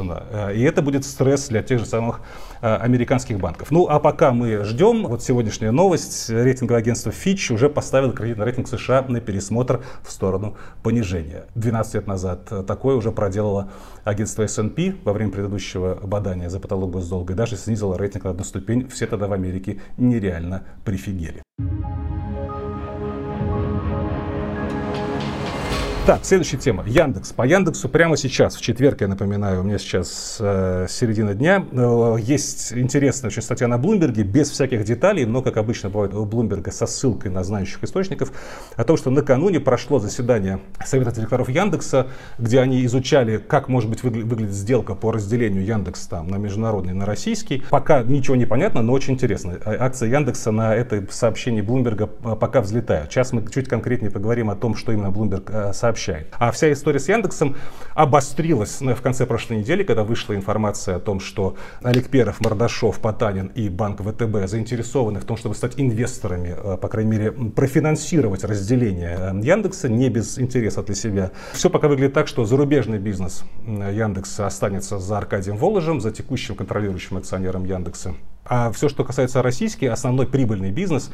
безусловно. 0.07 0.23
Э, 0.49 0.55
и 0.55 0.61
это 0.63 0.81
будет 0.81 1.05
стресс 1.05 1.47
для 1.47 1.63
тех 1.63 1.79
же 1.79 1.85
самых 1.85 2.21
э, 2.61 2.75
американских 2.75 3.39
банков. 3.39 3.71
Ну, 3.71 3.87
а 3.87 3.99
пока 3.99 4.31
мы 4.31 4.63
ждем, 4.63 5.05
вот 5.07 5.23
сегодняшняя 5.23 5.71
новость, 5.71 6.29
рейтинговое 6.29 6.81
агентство 6.81 7.09
Fitch 7.09 7.53
уже 7.53 7.69
поставило 7.69 8.13
кредитный 8.13 8.45
рейтинг 8.45 8.67
США 8.67 9.05
на 9.07 9.19
пересмотр 9.19 9.83
в 10.03 10.11
сторону 10.11 10.55
понижения. 10.83 11.45
12 11.55 11.93
лет 11.95 12.07
назад 12.07 12.65
такое 12.65 12.95
уже 12.95 13.11
проделало 13.11 13.69
агентство 14.03 14.43
S&P 14.43 14.95
во 15.03 15.13
время 15.13 15.31
предыдущего 15.31 15.95
бадания 15.95 16.49
за 16.49 16.59
потолок 16.59 16.91
госдолга 16.91 17.33
и 17.33 17.35
даже 17.35 17.57
снизило 17.57 17.97
рейтинг 17.97 18.25
на 18.25 18.31
одну 18.31 18.43
ступень. 18.43 18.87
Все 18.89 19.07
тогда 19.07 19.27
в 19.27 19.33
Америке 19.33 19.79
нереально 19.97 20.63
прифигели. 20.85 21.41
Так, 26.07 26.23
следующая 26.23 26.55
тема. 26.55 26.85
Яндекс. 26.87 27.33
По 27.33 27.45
Яндексу 27.45 27.89
прямо 27.89 28.15
сейчас, 28.15 28.55
в 28.55 28.61
четверг, 28.61 29.01
я 29.01 29.09
напоминаю, 29.09 29.59
у 29.59 29.63
меня 29.65 29.77
сейчас 29.77 30.37
э, 30.39 30.85
середина 30.87 31.33
дня, 31.33 31.65
э, 31.69 32.15
есть 32.21 32.71
интересная 32.71 33.27
очень 33.29 33.41
статья 33.41 33.67
на 33.67 33.77
Блумберге, 33.77 34.23
без 34.23 34.49
всяких 34.49 34.85
деталей, 34.85 35.25
но, 35.25 35.41
как 35.41 35.57
обычно 35.57 35.89
бывает 35.89 36.13
у 36.13 36.23
Блумберга, 36.23 36.71
со 36.71 36.87
ссылкой 36.87 37.31
на 37.31 37.43
знающих 37.43 37.83
источников, 37.83 38.31
о 38.77 38.85
том, 38.85 38.95
что 38.95 39.09
накануне 39.09 39.59
прошло 39.59 39.99
заседание 39.99 40.61
Совета 40.85 41.11
директоров 41.11 41.49
Яндекса, 41.49 42.07
где 42.39 42.61
они 42.61 42.85
изучали, 42.85 43.35
как 43.37 43.67
может 43.67 43.89
быть 43.89 43.99
выгля- 43.99 44.23
выглядит 44.23 44.53
сделка 44.53 44.95
по 44.95 45.11
разделению 45.11 45.65
Яндекса 45.65 46.09
там, 46.09 46.29
на 46.29 46.37
международный 46.37 46.93
на 46.93 47.05
российский. 47.05 47.65
Пока 47.69 48.01
ничего 48.01 48.37
не 48.37 48.45
понятно, 48.45 48.81
но 48.81 48.93
очень 48.93 49.15
интересно. 49.15 49.59
А, 49.65 49.75
акции 49.81 50.09
Яндекса 50.09 50.51
на 50.51 50.73
это 50.73 51.05
сообщение 51.09 51.63
Блумберга 51.63 52.09
а, 52.23 52.37
пока 52.37 52.61
взлетают. 52.61 53.11
Сейчас 53.11 53.33
мы 53.33 53.45
чуть 53.51 53.67
конкретнее 53.67 54.09
поговорим 54.09 54.49
о 54.49 54.55
том, 54.55 54.73
что 54.73 54.93
именно 54.93 55.11
Блумберг 55.11 55.49
э, 55.49 55.73
сообщил 55.73 55.96
сообщает. 55.97 56.27
А 56.37 56.51
вся 56.51 56.71
история 56.71 56.99
с 56.99 57.09
Яндексом 57.09 57.55
обострилась 57.95 58.81
ну, 58.81 58.93
в 58.95 59.01
конце 59.01 59.25
прошлой 59.25 59.57
недели, 59.57 59.83
когда 59.83 60.03
вышла 60.03 60.35
информация 60.35 60.97
о 60.97 60.99
том, 60.99 61.19
что 61.19 61.55
Олег 61.81 62.09
Перов, 62.09 62.39
Мордашов, 62.41 62.99
Потанин 62.99 63.47
и 63.47 63.69
Банк 63.69 64.01
ВТБ 64.01 64.47
заинтересованы 64.47 65.19
в 65.19 65.25
том, 65.25 65.37
чтобы 65.37 65.55
стать 65.55 65.73
инвесторами, 65.77 66.55
э, 66.55 66.77
по 66.77 66.87
крайней 66.87 67.11
мере, 67.11 67.31
профинансировать 67.31 68.43
разделение 68.43 69.17
э, 69.19 69.39
Яндекса 69.43 69.89
не 69.89 70.09
без 70.09 70.37
интереса 70.37 70.83
для 70.83 70.95
себя. 70.95 71.31
Все 71.53 71.69
пока 71.69 71.87
выглядит 71.87 72.13
так, 72.13 72.27
что 72.27 72.45
зарубежный 72.45 72.99
бизнес 72.99 73.43
Яндекса 73.65 74.45
останется 74.45 74.99
за 74.99 75.17
Аркадием 75.17 75.57
Воложем, 75.57 75.99
за 75.99 76.11
текущим 76.11 76.55
контролирующим 76.55 77.17
акционером 77.17 77.65
Яндекса. 77.65 78.13
А 78.49 78.71
все, 78.71 78.87
что 78.87 79.03
касается 79.03 79.41
российский, 79.41 79.87
основной 79.87 80.25
прибыльный 80.25 80.71
бизнес, 80.71 81.11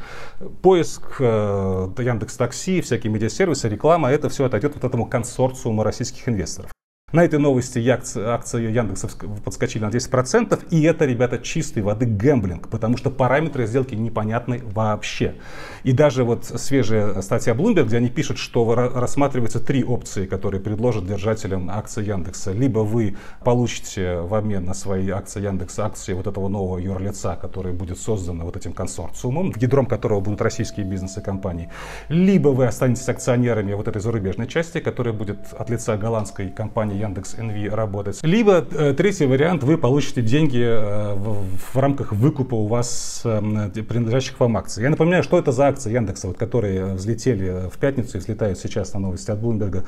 поиск, 0.62 1.16
э, 1.18 1.88
Яндекс 1.98 2.36
Такси, 2.36 2.80
всякие 2.80 3.12
медиасервисы, 3.12 3.68
реклама, 3.68 4.10
это 4.10 4.28
все 4.28 4.44
отойдет 4.44 4.74
вот 4.74 4.84
этому 4.84 5.06
консорциуму 5.06 5.82
российских 5.82 6.28
инвесторов. 6.28 6.70
На 7.14 7.24
этой 7.24 7.38
новости 7.38 7.78
акции 7.88 8.72
Яндекса 8.72 9.08
подскочили 9.44 9.84
на 9.84 9.88
10%, 9.88 10.66
и 10.70 10.82
это, 10.82 11.04
ребята, 11.04 11.38
чистой 11.38 11.84
воды 11.84 12.06
гэмблинг, 12.06 12.68
потому 12.68 12.96
что 12.96 13.08
параметры 13.08 13.68
сделки 13.68 13.94
непонятны 13.94 14.62
вообще. 14.64 15.36
И 15.84 15.92
даже 15.92 16.24
вот 16.24 16.44
свежая 16.44 17.22
статья 17.22 17.52
Bloomberg, 17.52 17.84
где 17.84 17.98
они 17.98 18.08
пишут, 18.08 18.38
что 18.38 18.74
рассматриваются 18.74 19.60
три 19.60 19.84
опции, 19.84 20.26
которые 20.26 20.60
предложат 20.60 21.06
держателям 21.06 21.70
акций 21.70 22.04
Яндекса. 22.04 22.50
Либо 22.50 22.80
вы 22.80 23.16
получите 23.44 24.16
в 24.16 24.34
обмен 24.34 24.64
на 24.64 24.74
свои 24.74 25.08
акции 25.10 25.40
Яндекса 25.40 25.86
акции 25.86 26.14
вот 26.14 26.26
этого 26.26 26.48
нового 26.48 26.78
юрлица, 26.78 27.38
который 27.40 27.74
будет 27.74 27.96
создан 27.96 28.42
вот 28.42 28.56
этим 28.56 28.72
консорциумом, 28.72 29.52
ядром 29.54 29.86
которого 29.86 30.18
будут 30.18 30.40
российские 30.40 30.84
бизнесы 30.84 31.20
компании. 31.20 31.70
Либо 32.08 32.48
вы 32.48 32.66
останетесь 32.66 33.08
акционерами 33.08 33.72
вот 33.74 33.86
этой 33.86 34.02
зарубежной 34.02 34.48
части, 34.48 34.80
которая 34.80 35.14
будет 35.14 35.38
от 35.56 35.70
лица 35.70 35.96
голландской 35.96 36.48
компании 36.48 37.03
Яндекс 37.04 37.34
NV 37.34 37.74
работать. 37.74 38.20
Либо 38.22 38.64
э, 38.70 38.94
третий 38.96 39.26
вариант, 39.26 39.62
вы 39.62 39.78
получите 39.78 40.22
деньги 40.22 40.62
э, 40.62 41.14
в, 41.14 41.44
в 41.72 41.76
рамках 41.76 42.12
выкупа 42.12 42.54
у 42.54 42.66
вас 42.66 43.22
э, 43.24 43.70
принадлежащих 43.88 44.38
вам 44.40 44.56
акций. 44.56 44.82
Я 44.82 44.90
напоминаю, 44.90 45.22
что 45.22 45.38
это 45.38 45.52
за 45.52 45.68
акции 45.68 45.92
Яндекса, 45.92 46.28
вот, 46.28 46.38
которые 46.38 46.94
взлетели 46.94 47.68
в 47.68 47.78
пятницу 47.78 48.16
и 48.16 48.20
взлетают 48.20 48.58
сейчас 48.58 48.94
на 48.94 49.00
новости 49.00 49.30
от 49.30 49.38
Блумберга. 49.40 49.84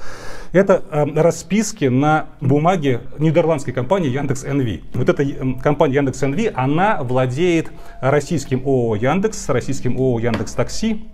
Это 0.52 0.82
э, 0.90 1.04
расписки 1.20 1.86
на 1.86 2.26
бумаге 2.40 3.00
нидерландской 3.18 3.72
компании 3.72 4.10
Яндекс 4.10 4.44
NV. 4.44 4.82
Вот 4.94 5.08
эта 5.08 5.22
э, 5.22 5.60
компания 5.62 5.96
Яндекс 5.96 6.22
NV, 6.22 6.52
она 6.54 7.02
владеет 7.02 7.70
российским 8.00 8.62
ООО 8.64 8.96
Яндекс, 8.96 9.48
российским 9.48 9.96
ООО 9.96 10.20
Яндекс 10.20 10.52
Такси, 10.52 11.06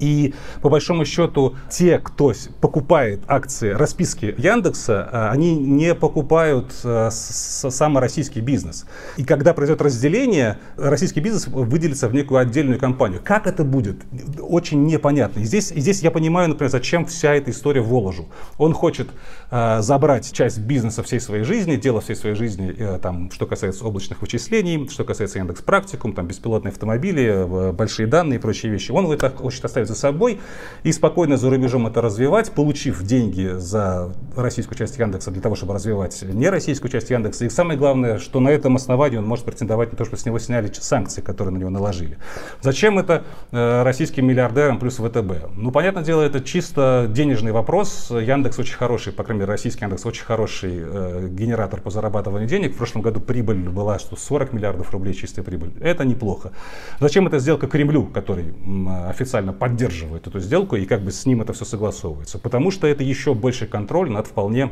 и 0.00 0.34
по 0.62 0.68
большому 0.68 1.04
счету 1.04 1.54
те, 1.68 1.98
кто 1.98 2.32
покупает 2.60 3.20
акции 3.26 3.70
расписки 3.70 4.34
Яндекса, 4.38 5.08
а, 5.12 5.30
они 5.30 5.56
не 5.56 5.94
покупают 5.94 6.72
а, 6.84 7.10
самый 7.10 8.00
российский 8.00 8.40
бизнес. 8.40 8.86
И 9.16 9.24
когда 9.24 9.52
произойдет 9.54 9.82
разделение, 9.82 10.58
российский 10.76 11.20
бизнес 11.20 11.46
выделится 11.46 12.08
в 12.08 12.14
некую 12.14 12.38
отдельную 12.38 12.78
компанию. 12.78 13.20
Как 13.22 13.46
это 13.46 13.64
будет? 13.64 13.96
Очень 14.40 14.84
непонятно. 14.84 15.40
И 15.40 15.44
здесь, 15.44 15.70
и 15.72 15.80
здесь 15.80 16.02
я 16.02 16.10
понимаю, 16.10 16.48
например, 16.48 16.70
зачем 16.70 17.06
вся 17.06 17.34
эта 17.34 17.50
история 17.50 17.80
Воложу. 17.80 18.28
Он 18.58 18.72
хочет 18.72 19.08
э, 19.50 19.80
забрать 19.82 20.32
часть 20.32 20.58
бизнеса 20.58 21.02
всей 21.02 21.20
своей 21.20 21.44
жизни, 21.44 21.76
дело 21.76 22.00
всей 22.00 22.16
своей 22.16 22.34
жизни, 22.34 22.74
э, 22.76 22.98
там, 22.98 23.30
что 23.30 23.46
касается 23.46 23.84
облачных 23.84 24.22
вычислений, 24.22 24.88
что 24.88 25.04
касается 25.04 25.38
Яндекс 25.38 25.62
Практикум, 25.62 26.14
там, 26.14 26.26
беспилотные 26.26 26.70
автомобили, 26.70 27.24
э, 27.24 27.72
большие 27.72 28.06
данные 28.06 28.38
и 28.38 28.40
прочие 28.40 28.72
вещи. 28.72 28.90
Он 28.90 29.10
это 29.12 29.30
хочет 29.30 29.64
оставить 29.64 29.89
за 29.90 29.96
собой 29.96 30.40
и 30.82 30.92
спокойно 30.92 31.36
за 31.36 31.50
рубежом 31.50 31.86
это 31.86 32.00
развивать, 32.00 32.52
получив 32.52 33.02
деньги 33.02 33.54
за 33.56 34.12
российскую 34.36 34.78
часть 34.78 34.98
Яндекса 34.98 35.30
для 35.30 35.42
того, 35.42 35.54
чтобы 35.54 35.74
развивать 35.74 36.22
нероссийскую 36.22 36.90
часть 36.90 37.10
Яндекса. 37.10 37.44
И 37.44 37.50
самое 37.50 37.78
главное, 37.78 38.18
что 38.18 38.40
на 38.40 38.48
этом 38.48 38.76
основании 38.76 39.18
он 39.18 39.26
может 39.26 39.44
претендовать 39.44 39.92
на 39.92 39.98
то, 39.98 40.04
что 40.04 40.16
с 40.16 40.24
него 40.24 40.38
сняли 40.38 40.70
санкции, 40.72 41.20
которые 41.20 41.54
на 41.54 41.58
него 41.58 41.70
наложили. 41.70 42.18
Зачем 42.60 42.98
это 42.98 43.24
э, 43.50 43.82
российским 43.82 44.26
миллиардерам 44.26 44.78
плюс 44.78 44.96
ВТБ? 44.96 45.50
Ну, 45.54 45.70
понятное 45.70 46.04
дело, 46.04 46.22
это 46.22 46.40
чисто 46.40 47.06
денежный 47.08 47.52
вопрос. 47.52 48.10
Яндекс 48.10 48.58
очень 48.58 48.76
хороший, 48.76 49.12
по 49.12 49.24
крайней 49.24 49.40
мере, 49.40 49.52
российский 49.52 49.84
Яндекс 49.84 50.06
очень 50.06 50.24
хороший 50.24 50.72
э, 50.74 51.28
генератор 51.30 51.80
по 51.80 51.90
зарабатыванию 51.90 52.48
денег. 52.48 52.74
В 52.74 52.76
прошлом 52.76 53.02
году 53.02 53.20
прибыль 53.20 53.68
была, 53.68 53.98
что 53.98 54.16
40 54.16 54.52
миллиардов 54.52 54.90
рублей 54.92 55.14
чистая 55.14 55.44
прибыль. 55.44 55.72
Это 55.80 56.04
неплохо. 56.04 56.52
Зачем 57.00 57.26
эта 57.26 57.38
сделка 57.38 57.66
Кремлю, 57.66 58.06
который 58.06 58.44
э, 58.44 59.08
официально 59.08 59.52
поддерживает 59.52 59.79
поддерживает 59.80 60.26
эту 60.26 60.40
сделку 60.40 60.76
и 60.76 60.84
как 60.84 61.02
бы 61.02 61.10
с 61.10 61.26
ним 61.26 61.40
это 61.40 61.52
все 61.52 61.64
согласовывается. 61.64 62.38
Потому 62.38 62.70
что 62.70 62.86
это 62.86 63.02
еще 63.02 63.34
больше 63.34 63.66
контроль 63.66 64.10
над 64.10 64.26
вполне 64.26 64.70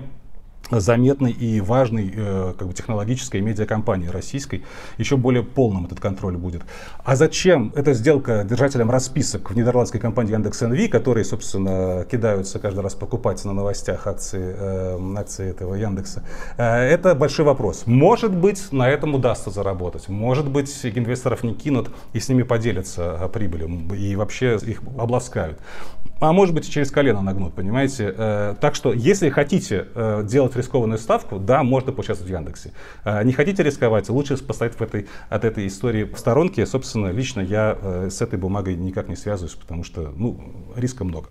заметной 0.70 1.32
и 1.32 1.60
важной 1.60 2.12
э, 2.14 2.54
как 2.58 2.68
бы 2.68 2.75
технологической 2.75 3.40
медиакомпании 3.40 4.08
российской. 4.08 4.64
Еще 4.98 5.16
более 5.16 5.42
полным 5.42 5.87
этот 5.87 6.00
контроль 6.00 6.37
будет. 6.37 6.62
А 7.04 7.16
зачем 7.16 7.72
эта 7.75 7.94
сделка 7.94 8.44
держателям 8.44 8.90
расписок 8.90 9.50
в 9.50 9.56
нидерландской 9.56 10.00
компании 10.00 10.32
Яндекс.НВ, 10.32 10.90
которые, 10.90 11.25
собственно, 11.25 12.04
кидаются 12.10 12.58
каждый 12.58 12.80
раз 12.80 12.94
покупать 12.94 13.44
на 13.44 13.52
новостях 13.52 14.06
акции, 14.06 14.54
э, 14.58 15.14
акции 15.16 15.50
этого 15.50 15.75
Яндекса? 15.75 16.25
Э, 16.56 16.76
это 16.76 17.14
большой 17.14 17.44
вопрос. 17.44 17.84
Может 17.87 18.34
быть, 18.34 18.72
на 18.72 18.88
этом 18.88 19.14
удастся 19.14 19.50
заработать. 19.50 20.08
Может 20.08 20.48
быть, 20.48 20.68
инвесторов 20.84 21.42
не 21.42 21.54
кинут 21.54 21.90
и 22.12 22.20
с 22.20 22.28
ними 22.28 22.42
поделятся 22.42 23.18
э, 23.20 23.28
прибылью 23.28 23.68
и 23.94 24.16
вообще 24.16 24.56
их 24.56 24.82
обласкают. 24.98 25.58
А 26.20 26.32
может 26.32 26.52
быть, 26.52 26.68
через 26.68 26.90
колено 26.90 27.22
нагнут, 27.22 27.54
понимаете? 27.54 28.12
Э, 28.16 28.54
так 28.60 28.75
что, 28.75 28.92
если 28.92 29.28
хотите 29.28 29.87
э, 29.94 30.25
делать 30.25 30.56
рискованную 30.56 30.98
ставку, 30.98 31.38
да, 31.38 31.62
можно 31.62 31.92
поучаствовать 31.92 32.32
в 32.32 32.34
Яндексе. 32.34 32.72
Э, 33.04 33.22
не 33.22 33.32
хотите 33.32 33.62
рисковать, 33.62 34.08
лучше 34.08 34.37
поставить 34.37 34.75
в 34.75 34.82
этой, 34.82 35.06
от 35.28 35.44
этой 35.44 35.68
истории 35.68 36.04
в 36.04 36.18
сторонке. 36.18 36.66
Собственно, 36.66 37.08
лично 37.08 37.40
я 37.40 37.78
с 38.10 38.20
этой 38.20 38.38
бумагой 38.38 38.75
никак 38.75 39.08
не 39.08 39.16
связываюсь, 39.16 39.54
потому 39.54 39.84
что, 39.84 40.12
ну, 40.16 40.40
риска 40.76 41.04
много. 41.04 41.28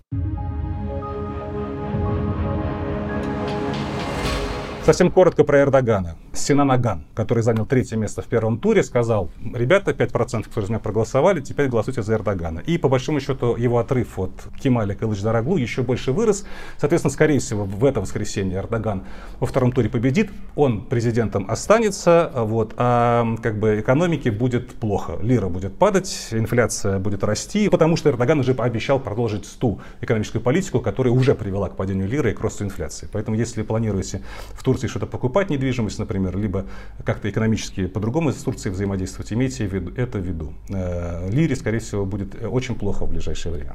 Совсем 4.88 5.10
коротко 5.10 5.44
про 5.44 5.60
Эрдогана. 5.60 6.16
Синанаган, 6.32 7.04
который 7.14 7.42
занял 7.42 7.66
третье 7.66 7.96
место 7.96 8.22
в 8.22 8.24
первом 8.24 8.58
туре, 8.58 8.82
сказал, 8.82 9.28
ребята, 9.52 9.90
5%, 9.90 10.44
которые 10.44 10.66
за 10.66 10.72
меня 10.72 10.78
проголосовали, 10.78 11.42
теперь 11.42 11.68
голосуйте 11.68 12.00
за 12.00 12.14
Эрдогана. 12.14 12.60
И 12.60 12.78
по 12.78 12.88
большому 12.88 13.20
счету 13.20 13.54
его 13.54 13.80
отрыв 13.80 14.18
от 14.18 14.32
Кемаля 14.58 14.94
Кылыч-Дороглу 14.94 15.58
еще 15.58 15.82
больше 15.82 16.12
вырос. 16.12 16.46
Соответственно, 16.78 17.12
скорее 17.12 17.38
всего, 17.38 17.64
в 17.64 17.84
это 17.84 18.00
воскресенье 18.00 18.60
Эрдоган 18.60 19.04
во 19.40 19.46
втором 19.46 19.72
туре 19.72 19.90
победит, 19.90 20.30
он 20.56 20.86
президентом 20.86 21.50
останется, 21.50 22.32
вот, 22.34 22.72
а 22.78 23.26
как 23.42 23.58
бы 23.58 23.80
экономике 23.80 24.30
будет 24.30 24.72
плохо. 24.72 25.18
Лира 25.20 25.48
будет 25.48 25.76
падать, 25.76 26.28
инфляция 26.30 26.98
будет 26.98 27.24
расти, 27.24 27.68
потому 27.68 27.96
что 27.96 28.08
Эрдоган 28.08 28.40
уже 28.40 28.54
пообещал 28.54 28.98
продолжить 29.00 29.46
ту 29.58 29.80
экономическую 30.00 30.40
политику, 30.40 30.80
которая 30.80 31.12
уже 31.12 31.34
привела 31.34 31.68
к 31.68 31.76
падению 31.76 32.08
лиры 32.08 32.30
и 32.30 32.34
к 32.34 32.40
росту 32.40 32.64
инфляции. 32.64 33.06
Поэтому, 33.12 33.36
если 33.36 33.60
планируете 33.60 34.22
в 34.54 34.64
Турции 34.64 34.77
что-то 34.86 35.06
покупать, 35.06 35.50
недвижимость, 35.50 35.98
например, 35.98 36.36
либо 36.36 36.66
как-то 37.04 37.28
экономически 37.28 37.86
по-другому 37.86 38.32
с 38.32 38.36
Турцией 38.36 38.72
взаимодействовать, 38.72 39.32
имейте 39.32 39.66
это 39.96 40.18
в 40.18 40.22
виду. 40.22 40.54
Э, 40.68 41.28
Лире, 41.30 41.56
скорее 41.56 41.80
всего, 41.80 42.04
будет 42.04 42.36
очень 42.44 42.74
плохо 42.74 43.06
в 43.06 43.10
ближайшее 43.10 43.54
время. 43.54 43.74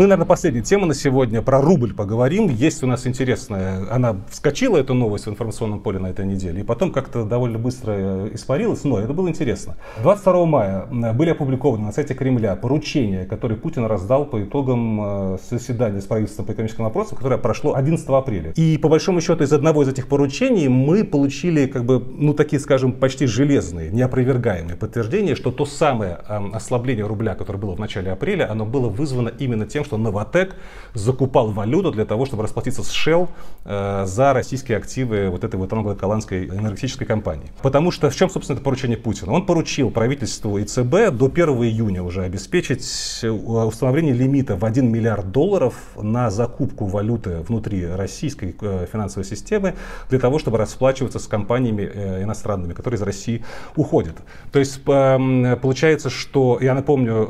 Ну 0.00 0.04
и, 0.04 0.08
наверное, 0.08 0.26
последняя 0.26 0.62
тема 0.62 0.86
на 0.86 0.94
сегодня. 0.94 1.42
Про 1.42 1.60
рубль 1.60 1.92
поговорим. 1.92 2.48
Есть 2.48 2.82
у 2.82 2.86
нас 2.86 3.06
интересная, 3.06 3.84
она 3.90 4.16
вскочила, 4.30 4.78
эта 4.78 4.94
новость 4.94 5.26
в 5.26 5.28
информационном 5.28 5.80
поле 5.80 5.98
на 5.98 6.06
этой 6.06 6.24
неделе, 6.24 6.62
и 6.62 6.64
потом 6.64 6.90
как-то 6.90 7.26
довольно 7.26 7.58
быстро 7.58 7.92
э, 7.92 8.30
испарилась, 8.32 8.82
но 8.84 8.98
это 8.98 9.12
было 9.12 9.28
интересно. 9.28 9.76
22 10.02 10.46
мая 10.46 10.86
э, 10.90 11.12
были 11.12 11.28
опубликованы 11.28 11.84
на 11.84 11.92
сайте 11.92 12.14
Кремля 12.14 12.56
поручения, 12.56 13.26
которые 13.26 13.58
Путин 13.58 13.84
раздал 13.84 14.24
по 14.24 14.42
итогам 14.42 15.34
э, 15.34 15.38
заседания 15.50 16.00
с 16.00 16.06
правительством 16.06 16.46
по 16.46 16.52
экономическим 16.52 16.84
вопросам, 16.84 17.18
которое 17.18 17.36
прошло 17.36 17.74
11 17.74 18.08
апреля. 18.08 18.52
И 18.56 18.78
по 18.78 18.88
большому 18.88 19.20
счету 19.20 19.44
из 19.44 19.52
одного 19.52 19.82
из 19.82 19.88
этих 19.88 20.08
поручений 20.08 20.68
мы 20.68 21.04
получили, 21.04 21.66
как 21.66 21.84
бы, 21.84 22.02
ну 22.16 22.32
такие, 22.32 22.58
скажем, 22.58 22.94
почти 22.94 23.26
железные, 23.26 23.90
неопровергаемые 23.90 24.78
подтверждения, 24.78 25.34
что 25.34 25.50
то 25.50 25.66
самое 25.66 26.14
ослабление 26.14 27.06
рубля, 27.06 27.34
которое 27.34 27.58
было 27.58 27.74
в 27.76 27.78
начале 27.78 28.10
апреля, 28.10 28.50
оно 28.50 28.64
было 28.64 28.88
вызвано 28.88 29.28
именно 29.38 29.66
тем, 29.66 29.84
что 29.90 29.96
Новотек 29.96 30.54
закупал 30.94 31.50
валюту 31.50 31.90
для 31.90 32.04
того, 32.04 32.26
чтобы 32.26 32.44
расплатиться 32.44 32.82
с 32.84 32.90
Shell 32.90 33.28
э, 33.64 34.04
за 34.06 34.32
российские 34.32 34.78
активы 34.78 35.28
вот 35.30 35.42
этой 35.42 35.56
вот 35.56 35.72
англо-голландской 35.72 36.46
энергетической 36.46 37.04
компании. 37.04 37.50
Потому 37.60 37.90
что 37.90 38.08
в 38.08 38.14
чем, 38.14 38.30
собственно, 38.30 38.56
это 38.56 38.64
поручение 38.64 38.96
Путина? 38.96 39.32
Он 39.32 39.46
поручил 39.46 39.90
правительству 39.90 40.58
и 40.58 40.64
ЦБ 40.64 41.10
до 41.12 41.26
1 41.26 41.48
июня 41.64 42.02
уже 42.02 42.22
обеспечить 42.22 42.84
э, 43.22 43.28
установление 43.28 44.14
лимита 44.14 44.56
в 44.56 44.64
1 44.64 44.90
миллиард 44.90 45.32
долларов 45.32 45.74
на 45.96 46.30
закупку 46.30 46.86
валюты 46.86 47.40
внутри 47.40 47.86
российской 47.86 48.54
э, 48.60 48.86
финансовой 48.92 49.24
системы 49.24 49.74
для 50.08 50.20
того, 50.20 50.38
чтобы 50.38 50.58
расплачиваться 50.58 51.18
с 51.18 51.26
компаниями 51.26 51.82
иностранными, 52.22 52.74
которые 52.74 52.98
из 52.98 53.02
России 53.02 53.44
уходят. 53.74 54.14
То 54.52 54.60
есть 54.60 54.80
э, 54.86 55.56
получается, 55.60 56.10
что, 56.10 56.58
я 56.60 56.74
напомню, 56.74 57.28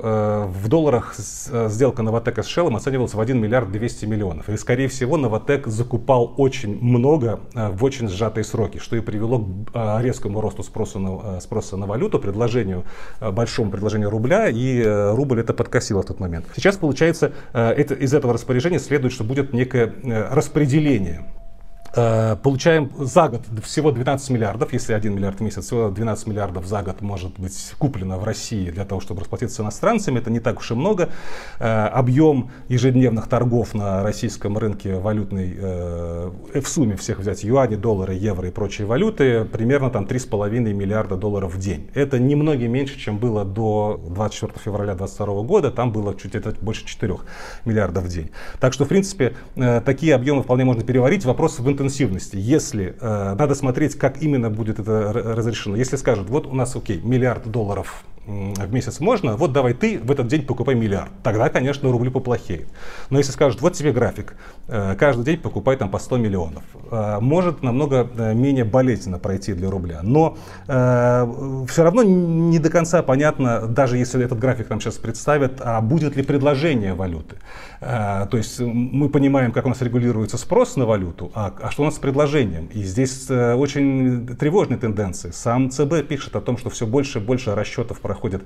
в 0.51 0.69
долларах 0.69 1.15
сделка 1.17 2.03
Новотека 2.03 2.40
с 2.43 2.47
Shell 2.47 2.75
оценивался 2.75 3.17
в 3.17 3.21
1 3.21 3.39
миллиард 3.39 3.71
200 3.71 4.05
миллионов. 4.07 4.49
И, 4.49 4.57
скорее 4.57 4.89
всего, 4.89 5.17
Новотек 5.17 5.67
закупал 5.67 6.35
очень 6.37 6.81
много 6.81 7.41
э, 7.55 7.71
в 7.71 7.85
очень 7.85 8.09
сжатые 8.09 8.45
сроки, 8.45 8.79
что 8.79 8.97
и 8.97 9.01
привело 9.01 9.41
к 9.41 9.45
э, 9.75 10.03
резкому 10.03 10.41
росту 10.41 10.63
спроса 10.63 10.99
на, 10.99 11.37
э, 11.37 11.41
спроса 11.41 11.77
на 11.77 11.87
валюту, 11.87 12.19
предложению, 12.19 12.85
большому 13.21 13.71
предложению 13.71 14.11
рубля, 14.11 14.49
и 14.49 14.83
рубль 15.15 15.41
это 15.41 15.55
подкосил 15.55 16.01
в 16.01 16.05
тот 16.05 16.21
момент. 16.21 16.47
Сейчас, 16.55 16.77
получается, 16.77 17.33
это, 17.53 17.95
из 17.95 18.15
этого 18.15 18.35
распоряжения 18.35 18.79
следует, 18.79 19.13
что 19.13 19.25
будет 19.25 19.53
некое 19.53 19.93
распределение 20.31 21.27
получаем 21.93 22.91
за 22.99 23.29
год 23.29 23.43
всего 23.65 23.91
12 23.91 24.31
миллиардов, 24.31 24.73
если 24.73 24.93
1 24.93 25.15
миллиард 25.15 25.39
в 25.39 25.43
месяц, 25.43 25.65
всего 25.65 25.91
12 25.91 26.27
миллиардов 26.27 26.67
за 26.67 26.83
год 26.83 27.01
может 27.01 27.39
быть 27.39 27.73
куплено 27.79 28.19
в 28.19 28.25
России 28.25 28.71
для 28.71 28.85
того, 28.85 29.01
чтобы 29.01 29.21
расплатиться 29.21 29.63
иностранцами. 29.63 30.19
Это 30.19 30.31
не 30.31 30.41
так 30.41 30.59
уж 30.59 30.71
и 30.71 30.75
много. 30.75 31.11
Э, 31.59 31.87
объем 31.87 32.51
ежедневных 32.69 33.29
торгов 33.29 33.75
на 33.75 34.03
российском 34.03 34.57
рынке 34.57 34.97
валютный 34.97 35.57
э, 35.57 36.31
в 36.55 36.67
сумме 36.67 36.97
всех 36.97 37.19
взять 37.19 37.45
юани, 37.45 37.77
доллары, 37.77 38.15
евро 38.15 38.49
и 38.49 38.51
прочие 38.51 38.87
валюты 38.87 39.45
примерно 39.45 39.91
там 39.91 40.05
3,5 40.05 40.61
миллиарда 40.73 41.17
долларов 41.17 41.55
в 41.55 41.59
день. 41.59 41.91
Это 41.95 42.19
немного 42.19 42.69
меньше, 42.69 42.99
чем 42.99 43.19
было 43.19 43.45
до 43.45 44.01
24 44.09 44.53
февраля 44.65 44.95
2022 44.95 45.43
года. 45.43 45.71
Там 45.71 45.93
было 45.93 46.15
чуть 46.15 46.35
это 46.35 46.55
больше 46.61 46.85
4 46.87 47.17
миллиардов 47.65 48.05
в 48.05 48.09
день. 48.09 48.31
Так 48.59 48.73
что, 48.73 48.85
в 48.85 48.89
принципе, 48.89 49.35
такие 49.85 50.15
объемы 50.15 50.43
вполне 50.43 50.65
можно 50.65 50.83
переварить. 50.85 51.25
Вопрос 51.25 51.59
в 51.59 51.69
интенсивности. 51.81 52.37
Если 52.37 52.95
э, 53.01 53.35
надо 53.39 53.55
смотреть, 53.55 53.97
как 53.97 54.23
именно 54.23 54.51
будет 54.51 54.79
это 54.79 55.13
разрешено. 55.13 55.77
Если 55.77 55.97
скажут, 55.97 56.29
вот 56.29 56.47
у 56.47 56.55
нас, 56.55 56.77
окей, 56.77 57.01
миллиард 57.03 57.51
долларов 57.51 58.05
в 58.27 58.73
месяц 58.73 59.01
можно, 59.01 59.37
вот 59.37 59.53
давай 59.53 59.73
ты 59.73 59.99
в 59.99 60.11
этот 60.11 60.29
день 60.29 60.45
покупай 60.45 60.75
миллиард. 60.75 61.11
Тогда, 61.23 61.49
конечно, 61.49 61.91
рубль 61.91 62.11
поплохеет. 62.11 62.69
Но 63.09 63.19
если 63.19 63.33
скажут, 63.33 63.63
вот 63.63 63.73
тебе 63.73 63.93
график, 63.93 64.35
э, 64.69 64.95
каждый 64.99 65.25
день 65.25 65.39
покупай 65.39 65.77
там 65.77 65.91
по 65.91 65.99
100 65.99 66.19
миллионов, 66.19 66.63
э, 66.91 67.19
может 67.21 67.63
намного 67.63 68.09
э, 68.17 68.35
менее 68.35 68.65
болезненно 68.65 69.19
пройти 69.19 69.55
для 69.55 69.71
рубля. 69.71 70.01
Но 70.03 70.37
все 70.67 71.83
равно 71.83 72.03
не 72.03 72.59
до 72.59 72.71
конца 72.71 73.03
понятно, 73.03 73.67
даже 73.67 73.97
если 73.97 74.25
этот 74.25 74.39
график 74.39 74.69
нам 74.71 74.81
сейчас 74.81 74.97
представят, 74.97 75.61
а 75.61 75.81
будет 75.81 76.17
ли 76.17 76.23
предложение 76.23 76.95
валюты. 76.95 77.37
То 77.81 78.29
есть 78.33 78.61
мы 78.61 79.09
понимаем, 79.09 79.53
как 79.53 79.67
у 79.67 79.69
нас 79.69 79.81
регулируется 79.81 80.37
спрос 80.37 80.77
на 80.77 80.85
валюту, 80.85 81.31
а, 81.35 81.53
а 81.61 81.71
что 81.71 81.83
у 81.83 81.85
нас 81.87 81.97
с 81.97 81.99
предложением. 81.99 82.67
И 82.67 82.83
здесь 82.83 83.31
очень 83.31 84.27
тревожные 84.27 84.79
тенденции. 84.79 85.31
Сам 85.31 85.71
ЦБ 85.71 86.07
пишет 86.07 86.37
о 86.37 86.41
том, 86.41 86.59
что 86.59 86.71
все 86.71 86.87
больше 86.87 87.19
и 87.19 87.23
больше 87.23 87.55
расчетов 87.55 88.01
проходит 88.11 88.43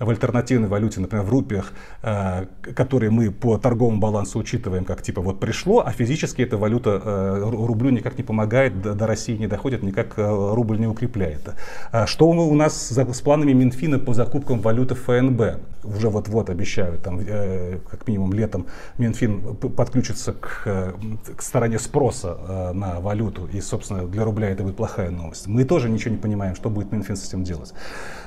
в 0.00 0.08
альтернативной 0.08 0.68
валюте, 0.68 0.98
например, 1.00 1.24
в 1.24 1.30
рупиях, 1.30 1.72
э, 2.02 2.46
которые 2.74 3.10
мы 3.10 3.30
по 3.30 3.58
торговому 3.58 4.00
балансу 4.00 4.38
учитываем, 4.38 4.84
как 4.84 5.02
типа 5.02 5.20
вот 5.20 5.38
пришло, 5.38 5.84
а 5.86 5.92
физически 5.92 6.40
эта 6.42 6.56
валюта 6.56 7.00
э, 7.04 7.42
рублю 7.44 7.90
никак 7.90 8.16
не 8.16 8.24
помогает, 8.24 8.80
до, 8.80 9.06
России 9.06 9.36
не 9.36 9.46
доходит, 9.46 9.82
никак 9.82 10.18
э, 10.18 10.54
рубль 10.54 10.80
не 10.80 10.86
укрепляет. 10.86 11.50
А 11.92 12.06
что 12.06 12.28
у 12.28 12.54
нас 12.54 12.90
с 12.90 13.20
планами 13.20 13.52
Минфина 13.52 13.98
по 13.98 14.14
закупкам 14.14 14.60
валюты 14.60 14.94
ФНБ? 14.94 15.60
Уже 15.82 16.08
вот-вот 16.08 16.50
обещают, 16.50 17.02
там, 17.02 17.20
как 17.20 18.06
минимум 18.06 18.34
летом 18.34 18.66
Минфин 18.98 19.56
подключится 19.56 20.34
к, 20.34 20.94
к 21.36 21.42
стороне 21.42 21.78
спроса 21.78 22.72
на 22.74 23.00
валюту, 23.00 23.48
и, 23.50 23.62
собственно, 23.62 24.06
для 24.06 24.24
рубля 24.24 24.50
это 24.50 24.62
будет 24.62 24.76
плохая 24.76 25.10
новость. 25.10 25.46
Мы 25.46 25.64
тоже 25.64 25.88
ничего 25.88 26.10
не 26.12 26.20
понимаем, 26.20 26.54
что 26.54 26.68
будет 26.68 26.92
Минфин 26.92 27.16
с 27.16 27.26
этим 27.26 27.44
делать. 27.44 27.72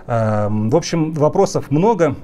Эм, 0.08 0.70
в 0.70 0.76
общем, 0.76 1.14
вопросов 1.14 1.63
много. 1.72 2.16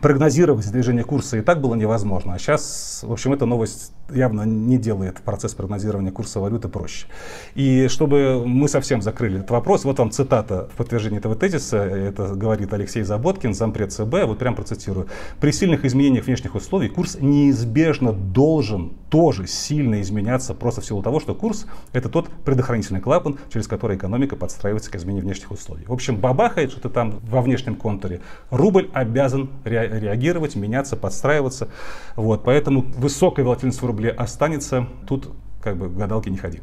Прогнозировать 0.00 0.70
движение 0.70 1.02
курса 1.02 1.38
и 1.38 1.40
так 1.40 1.60
было 1.60 1.74
невозможно. 1.74 2.34
А 2.34 2.38
сейчас, 2.38 3.00
в 3.02 3.10
общем, 3.12 3.32
эта 3.32 3.44
новость 3.44 3.92
явно 4.14 4.42
не 4.42 4.78
делает 4.78 5.20
процесс 5.20 5.54
прогнозирования 5.54 6.12
курса 6.12 6.40
валюты 6.40 6.68
проще. 6.68 7.06
И 7.54 7.88
чтобы 7.88 8.44
мы 8.46 8.68
совсем 8.68 9.02
закрыли 9.02 9.38
этот 9.38 9.50
вопрос, 9.50 9.84
вот 9.84 9.98
вам 9.98 10.10
цитата 10.10 10.68
в 10.72 10.76
подтверждение 10.76 11.18
этого 11.18 11.34
тезиса, 11.34 11.78
это 11.78 12.34
говорит 12.34 12.72
Алексей 12.72 13.02
Заботкин, 13.02 13.54
зампред 13.54 13.92
ЦБ, 13.92 14.24
вот 14.26 14.38
прям 14.38 14.54
процитирую. 14.54 15.08
При 15.40 15.50
сильных 15.50 15.84
изменениях 15.84 16.26
внешних 16.26 16.54
условий 16.54 16.88
курс 16.88 17.16
неизбежно 17.20 18.12
должен 18.12 18.92
тоже 19.10 19.46
сильно 19.46 20.00
изменяться 20.00 20.54
просто 20.54 20.80
в 20.80 20.86
силу 20.86 21.02
того, 21.02 21.20
что 21.20 21.34
курс 21.34 21.66
это 21.92 22.08
тот 22.08 22.28
предохранительный 22.44 23.00
клапан, 23.00 23.38
через 23.52 23.66
который 23.66 23.96
экономика 23.96 24.36
подстраивается 24.36 24.90
к 24.90 24.96
изменению 24.96 25.24
внешних 25.24 25.50
условий. 25.50 25.84
В 25.86 25.92
общем, 25.92 26.16
бабахает 26.16 26.70
что-то 26.70 26.88
там 26.88 27.20
во 27.28 27.42
внешнем 27.42 27.74
контуре. 27.74 28.20
Рубль 28.50 28.88
обязан 28.92 29.50
реагировать, 29.64 30.54
меняться, 30.56 30.96
подстраиваться. 30.96 31.68
Вот, 32.16 32.44
поэтому 32.44 32.82
высокая 32.96 33.44
волатильность 33.44 33.82
в 33.82 33.84
рубле 34.00 34.10
рубле 34.10 34.10
останется, 34.12 34.86
тут 35.06 35.28
как 35.62 35.76
бы 35.76 35.90
гадалки 35.90 36.30
не 36.30 36.38
ходи. 36.38 36.60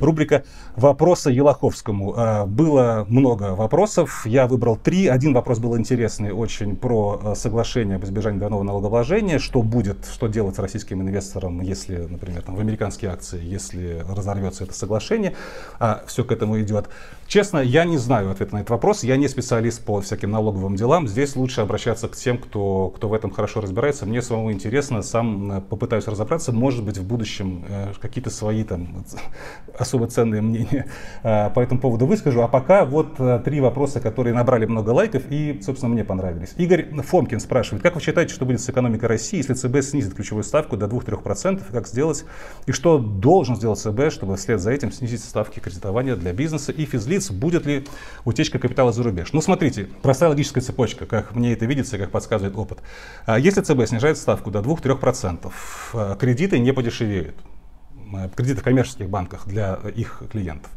Рубрика 0.00 0.44
«Вопросы 0.76 1.30
Елоховскому». 1.30 2.14
А, 2.16 2.46
было 2.46 3.04
много 3.08 3.54
вопросов, 3.54 4.26
я 4.26 4.46
выбрал 4.46 4.76
три. 4.76 5.06
Один 5.06 5.34
вопрос 5.34 5.58
был 5.58 5.76
интересный 5.76 6.32
очень 6.32 6.76
про 6.76 7.20
а, 7.22 7.34
соглашение 7.34 7.96
об 7.96 8.04
избежании 8.04 8.38
двойного 8.38 8.62
налогообложения. 8.62 9.38
Что 9.38 9.62
будет, 9.62 10.06
что 10.12 10.28
делать 10.28 10.56
с 10.56 10.58
российским 10.58 11.00
инвестором, 11.02 11.60
если, 11.60 11.96
например, 11.96 12.42
там, 12.42 12.56
в 12.56 12.60
американские 12.60 13.10
акции, 13.10 13.40
если 13.42 14.04
разорвется 14.08 14.64
это 14.64 14.74
соглашение. 14.74 15.34
А, 15.78 16.02
все 16.06 16.24
к 16.24 16.32
этому 16.32 16.60
идет. 16.60 16.88
Честно, 17.26 17.58
я 17.58 17.84
не 17.84 17.98
знаю 17.98 18.30
ответа 18.30 18.54
на 18.54 18.58
этот 18.58 18.70
вопрос. 18.70 19.04
Я 19.04 19.16
не 19.16 19.28
специалист 19.28 19.84
по 19.84 20.00
всяким 20.00 20.30
налоговым 20.30 20.76
делам. 20.76 21.06
Здесь 21.06 21.36
лучше 21.36 21.60
обращаться 21.60 22.08
к 22.08 22.16
тем, 22.16 22.38
кто, 22.38 22.92
кто 22.96 23.08
в 23.08 23.14
этом 23.14 23.30
хорошо 23.30 23.60
разбирается. 23.60 24.06
Мне 24.06 24.22
самому 24.22 24.52
интересно, 24.52 25.02
сам 25.02 25.52
э, 25.52 25.60
попытаюсь 25.60 26.06
разобраться. 26.08 26.52
Может 26.52 26.84
быть, 26.84 26.98
в 26.98 27.06
будущем 27.06 27.64
э, 27.68 27.92
какие-то 28.00 28.30
свои 28.30 28.64
там 28.64 29.04
особо 29.78 30.06
ценные 30.08 30.40
мнения 30.42 30.59
э, 31.22 31.50
по 31.50 31.60
этому 31.60 31.80
поводу 31.80 32.06
выскажу. 32.06 32.42
А 32.42 32.48
пока 32.48 32.84
вот 32.84 33.16
три 33.44 33.60
вопроса, 33.60 34.00
которые 34.00 34.34
набрали 34.34 34.66
много 34.66 34.90
лайков 34.90 35.24
и, 35.30 35.60
собственно, 35.62 35.92
мне 35.92 36.04
понравились. 36.04 36.54
Игорь 36.56 36.88
Фомкин 37.02 37.40
спрашивает, 37.40 37.82
как 37.82 37.94
вы 37.94 38.00
считаете, 38.00 38.34
что 38.34 38.44
будет 38.44 38.60
с 38.60 38.68
экономикой 38.70 39.06
России, 39.06 39.36
если 39.38 39.54
ЦБ 39.54 39.82
снизит 39.82 40.14
ключевую 40.14 40.44
ставку 40.44 40.76
до 40.76 40.86
2-3%? 40.86 41.62
Как 41.70 41.86
сделать? 41.86 42.24
И 42.66 42.72
что 42.72 42.98
должен 42.98 43.56
сделать 43.56 43.78
ЦБ, 43.78 44.10
чтобы 44.10 44.36
вслед 44.36 44.60
за 44.60 44.70
этим 44.72 44.90
снизить 44.90 45.22
ставки 45.22 45.60
кредитования 45.60 46.16
для 46.16 46.32
бизнеса 46.32 46.72
и 46.72 46.84
физлиц? 46.84 47.10
лиц, 47.10 47.30
будет 47.30 47.66
ли 47.66 47.84
утечка 48.24 48.58
капитала 48.58 48.92
за 48.92 49.02
рубеж. 49.02 49.32
Ну, 49.32 49.42
смотрите, 49.42 49.88
простая 50.02 50.30
логическая 50.30 50.62
цепочка, 50.62 51.04
как 51.04 51.34
мне 51.34 51.52
это 51.52 51.66
видится, 51.66 51.98
как 51.98 52.10
подсказывает 52.10 52.56
опыт. 52.56 52.78
А 53.26 53.38
если 53.38 53.60
ЦБ 53.60 53.86
снижает 53.86 54.16
ставку 54.16 54.50
до 54.50 54.60
2-3%, 54.60 55.52
а, 55.92 56.16
кредиты 56.16 56.58
не 56.58 56.72
подешевеют 56.72 57.34
а, 58.14 58.28
кредиты 58.28 58.60
в 58.60 58.64
коммерческих 58.64 59.08
банках 59.08 59.46
для 59.46 59.74
их 59.94 60.22
клиентов. 60.30 60.70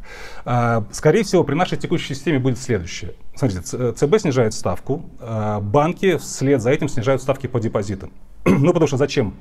Скорее 0.92 1.22
всего, 1.24 1.44
при 1.44 1.54
нашей 1.54 1.78
текущей 1.78 2.14
системе 2.14 2.38
будет 2.38 2.58
следующее. 2.58 3.14
Смотрите, 3.34 3.92
ЦБ 3.92 4.18
снижает 4.20 4.54
ставку, 4.54 5.04
банки 5.60 6.16
вслед 6.18 6.62
за 6.62 6.70
этим 6.70 6.88
снижают 6.88 7.22
ставки 7.22 7.46
по 7.46 7.60
депозитам. 7.60 8.12
Ну, 8.44 8.72
потому 8.72 8.86
что 8.86 8.96
зачем 8.96 9.34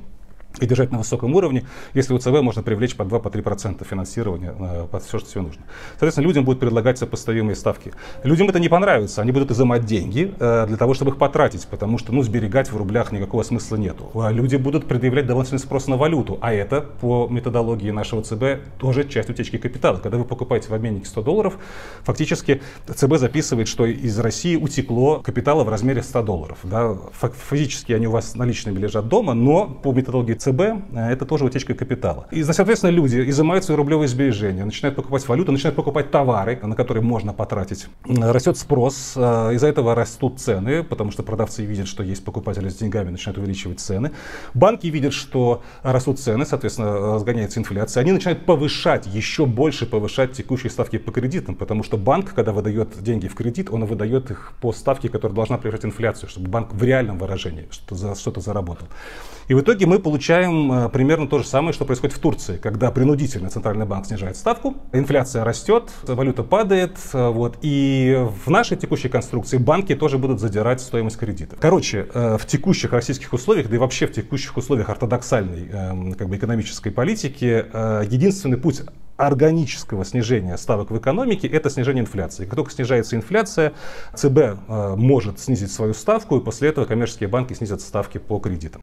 и 0.60 0.66
держать 0.66 0.92
на 0.92 1.00
высоком 1.00 1.34
уровне, 1.36 1.66
если 1.94 2.14
у 2.14 2.18
ЦБ 2.18 2.42
можно 2.42 2.62
привлечь 2.62 2.96
по 2.96 3.04
2-3% 3.04 3.86
финансирования 3.86 4.54
э, 4.58 4.88
под 4.90 5.04
все, 5.04 5.20
что 5.20 5.30
себе 5.30 5.42
нужно. 5.42 5.64
Соответственно, 5.92 6.28
людям 6.28 6.46
будут 6.46 6.60
предлагать 6.60 6.98
сопоставимые 6.98 7.56
ставки. 7.56 7.94
Людям 8.24 8.50
это 8.50 8.60
не 8.60 8.70
понравится, 8.70 9.22
они 9.22 9.32
будут 9.32 9.52
изымать 9.52 9.86
деньги 9.86 10.34
э, 10.40 10.66
для 10.68 10.78
того, 10.78 10.94
чтобы 10.94 11.12
их 11.12 11.18
потратить, 11.18 11.68
потому 11.68 11.98
что 11.98 12.14
ну, 12.14 12.22
сберегать 12.22 12.72
в 12.72 12.78
рублях 12.78 13.12
никакого 13.12 13.44
смысла 13.44 13.78
нету. 13.78 14.12
А 14.16 14.32
люди 14.32 14.56
будут 14.56 14.88
предъявлять 14.88 15.26
дополнительный 15.26 15.60
спрос 15.60 15.88
на 15.88 15.98
валюту, 15.98 16.38
а 16.42 16.54
это 16.54 16.82
по 16.82 17.28
методологии 17.30 17.92
нашего 17.92 18.22
ЦБ 18.24 18.78
тоже 18.78 19.08
часть 19.08 19.30
утечки 19.30 19.58
капитала. 19.58 19.98
Когда 19.98 20.18
вы 20.18 20.26
покупаете 20.26 20.70
в 20.70 20.74
обменнике 20.74 21.08
100 21.08 21.22
долларов, 21.24 21.58
фактически 22.04 22.62
ЦБ 22.88 23.18
записывает, 23.18 23.68
что 23.68 23.86
из 23.86 24.20
России 24.20 24.56
утекло 24.56 25.20
капитала 25.20 25.64
в 25.64 25.70
размере 25.70 26.04
100 26.04 26.24
долларов. 26.24 26.58
Да? 26.64 26.98
Физически 27.50 27.94
они 27.94 28.08
у 28.08 28.12
вас 28.12 28.36
наличными 28.36 28.78
лежат 28.78 29.08
дома, 29.08 29.34
но 29.34 29.68
по 29.68 29.92
методологии 29.92 30.34
ЦБ 30.44 30.60
э, 30.94 31.12
это 31.12 31.26
тоже 31.26 31.46
утечка 31.46 31.74
капитала. 31.74 32.28
И, 32.32 32.44
соответственно, 32.44 32.92
люди 32.92 33.30
изымают 33.30 33.64
свои 33.64 33.78
рублевые 33.78 34.08
сбережения, 34.08 34.66
начинают 34.66 34.96
покупать 34.96 35.28
валюту, 35.28 35.52
начинают 35.52 35.76
покупать 35.76 36.12
товары, 36.12 36.60
на 36.62 36.76
которые 36.76 37.04
можно 37.04 37.34
потратить. 37.34 37.88
Растет 38.06 38.58
спрос, 38.58 39.14
э, 39.16 39.54
из-за 39.56 39.68
этого 39.68 39.96
растут 39.96 40.40
цены, 40.40 40.84
потому 40.84 41.12
что 41.12 41.24
продавцы 41.24 41.64
видят, 41.66 41.88
что 41.88 42.04
есть 42.04 42.26
покупатели 42.26 42.70
с 42.70 42.76
деньгами, 42.76 43.10
начинают 43.10 43.38
увеличивать 43.38 43.80
цены. 43.80 44.12
Банки 44.54 44.88
видят, 44.88 45.14
что 45.14 45.62
растут 45.84 46.20
цены, 46.20 46.46
соответственно, 46.46 47.14
разгоняется 47.14 47.60
инфляция. 47.60 48.02
Они 48.02 48.12
начинают 48.12 48.46
повышать, 48.46 49.08
еще 49.08 49.46
больше 49.46 49.86
повышать 49.86 50.34
текущие 50.34 50.70
ставки 50.70 50.98
по 50.98 51.12
кредитам, 51.12 51.56
потому 51.56 51.84
что 51.84 51.98
банк, 51.98 52.34
когда 52.34 52.52
выдает 52.52 53.02
деньги 53.02 53.28
в 53.28 53.36
кредит, 53.36 53.70
он 53.72 53.86
выдает 53.86 54.32
их 54.32 54.54
по 54.62 54.74
ставке, 54.74 55.10
которая 55.10 55.36
должна 55.36 55.58
превышать 55.58 55.86
инфляцию, 55.86 56.30
чтобы 56.30 56.50
банк 56.50 56.74
в 56.74 56.84
реальном 56.84 57.18
выражении 57.18 57.68
что-то 57.72 58.42
заработал. 58.42 58.88
И 59.48 59.54
в 59.54 59.62
итоге 59.62 59.86
мы 59.86 60.00
получаем 60.00 60.33
э, 60.42 60.90
примерно 60.90 61.28
то 61.28 61.40
же 61.40 61.46
самое, 61.46 61.74
что 61.74 61.86
происходит 61.86 62.16
в 62.16 62.20
Турции, 62.20 62.58
когда 62.58 62.92
принудительно 62.92 63.50
Центральный 63.50 63.86
банк 63.86 64.06
снижает 64.06 64.38
ставку, 64.38 64.76
инфляция 64.92 65.44
растет, 65.44 65.92
валюта 66.04 66.44
падает, 66.44 66.98
э, 67.14 67.30
вот, 67.30 67.58
и 67.62 68.26
в 68.46 68.50
нашей 68.50 68.78
текущей 68.78 69.10
конструкции 69.10 69.58
банки 69.58 69.96
тоже 69.96 70.18
будут 70.18 70.40
задирать 70.40 70.82
стоимость 70.82 71.18
кредита. 71.18 71.56
Короче, 71.60 72.08
э, 72.14 72.38
в 72.40 72.46
текущих 72.46 72.94
российских 72.94 73.34
условиях, 73.34 73.70
да 73.70 73.76
и 73.76 73.80
вообще 73.80 74.08
в 74.08 74.12
текущих 74.12 74.56
условиях 74.58 74.90
ортодоксальной 74.90 75.70
эм, 75.72 76.14
как 76.14 76.30
бы, 76.30 76.38
экономической 76.38 76.92
политики, 76.92 77.66
единственный 78.06 78.58
путь 78.58 78.82
органического 79.18 80.06
снижения 80.06 80.58
ставок 80.58 80.92
в 80.92 80.98
экономике– 80.98 81.48
это 81.50 81.70
снижение 81.70 82.02
инфляции. 82.02 82.46
Как 82.46 82.56
только 82.56 82.72
снижается 82.72 83.16
инфляция, 83.16 83.74
ЦБ 84.16 84.68
может 84.98 85.40
снизить 85.40 85.72
свою 85.72 85.94
ставку, 85.94 86.38
и 86.38 86.44
после 86.44 86.70
этого 86.70 86.86
коммерческие 86.86 87.30
банки 87.30 87.54
снизят 87.54 87.82
ставки 87.82 88.18
по 88.18 88.40
кредитам. 88.40 88.82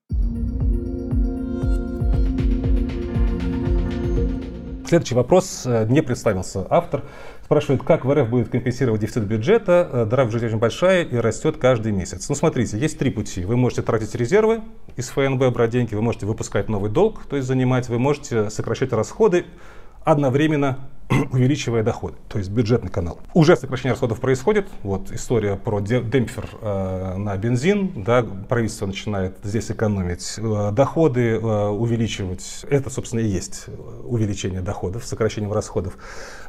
Следующий 4.91 5.15
вопрос. 5.15 5.63
Э, 5.67 5.87
не 5.89 6.03
представился 6.03 6.67
автор. 6.69 7.05
Спрашивает, 7.45 7.85
как 7.85 8.05
в 8.05 8.13
РФ 8.13 8.29
будет 8.29 8.49
компенсировать 8.49 9.01
дефицит 9.01 9.23
бюджета. 9.23 9.89
Э, 9.93 10.05
дыра 10.05 10.25
в 10.25 10.27
бюджете 10.27 10.47
очень 10.47 10.59
большая 10.59 11.05
и 11.05 11.15
растет 11.15 11.59
каждый 11.59 11.93
месяц. 11.93 12.29
Ну, 12.29 12.35
смотрите, 12.35 12.77
есть 12.77 12.99
три 12.99 13.11
пути. 13.11 13.45
Вы 13.45 13.57
можете 13.57 13.83
тратить 13.83 14.13
резервы 14.17 14.63
из 14.97 15.11
ФНБ, 15.11 15.53
брать 15.53 15.71
деньги, 15.71 15.95
вы 15.95 16.03
можете 16.03 16.27
выпускать 16.27 16.69
новый 16.69 16.91
долг, 16.91 17.25
то 17.27 17.37
есть 17.37 17.47
занимать, 17.47 17.89
вы 17.89 18.01
можете 18.01 18.51
сокращать 18.51 18.93
расходы, 18.93 19.45
одновременно 20.03 20.81
увеличивая 21.33 21.83
доходы, 21.83 22.17
то 22.29 22.39
есть 22.39 22.51
бюджетный 22.51 22.91
канал. 22.91 23.19
Уже 23.35 23.57
сокращение 23.57 23.93
расходов 23.93 24.21
происходит. 24.21 24.69
Вот 24.83 25.11
история 25.11 25.57
про 25.57 25.81
демпфер 25.81 26.49
э, 26.61 27.17
на 27.17 27.37
бензин. 27.37 28.05
Да, 28.05 28.25
правительство 28.49 28.87
начинает 28.87 29.37
здесь 29.43 29.71
экономить 29.71 30.35
э, 30.39 30.71
доходы, 30.73 31.33
э, 31.33 31.69
увеличивать. 31.69 32.65
Это, 32.69 32.91
собственно, 32.91 33.21
и 33.21 33.27
есть 33.27 33.67
увеличение 34.05 34.61
доходов, 34.61 35.05
сокращением 35.05 35.53
расходов. 35.53 35.97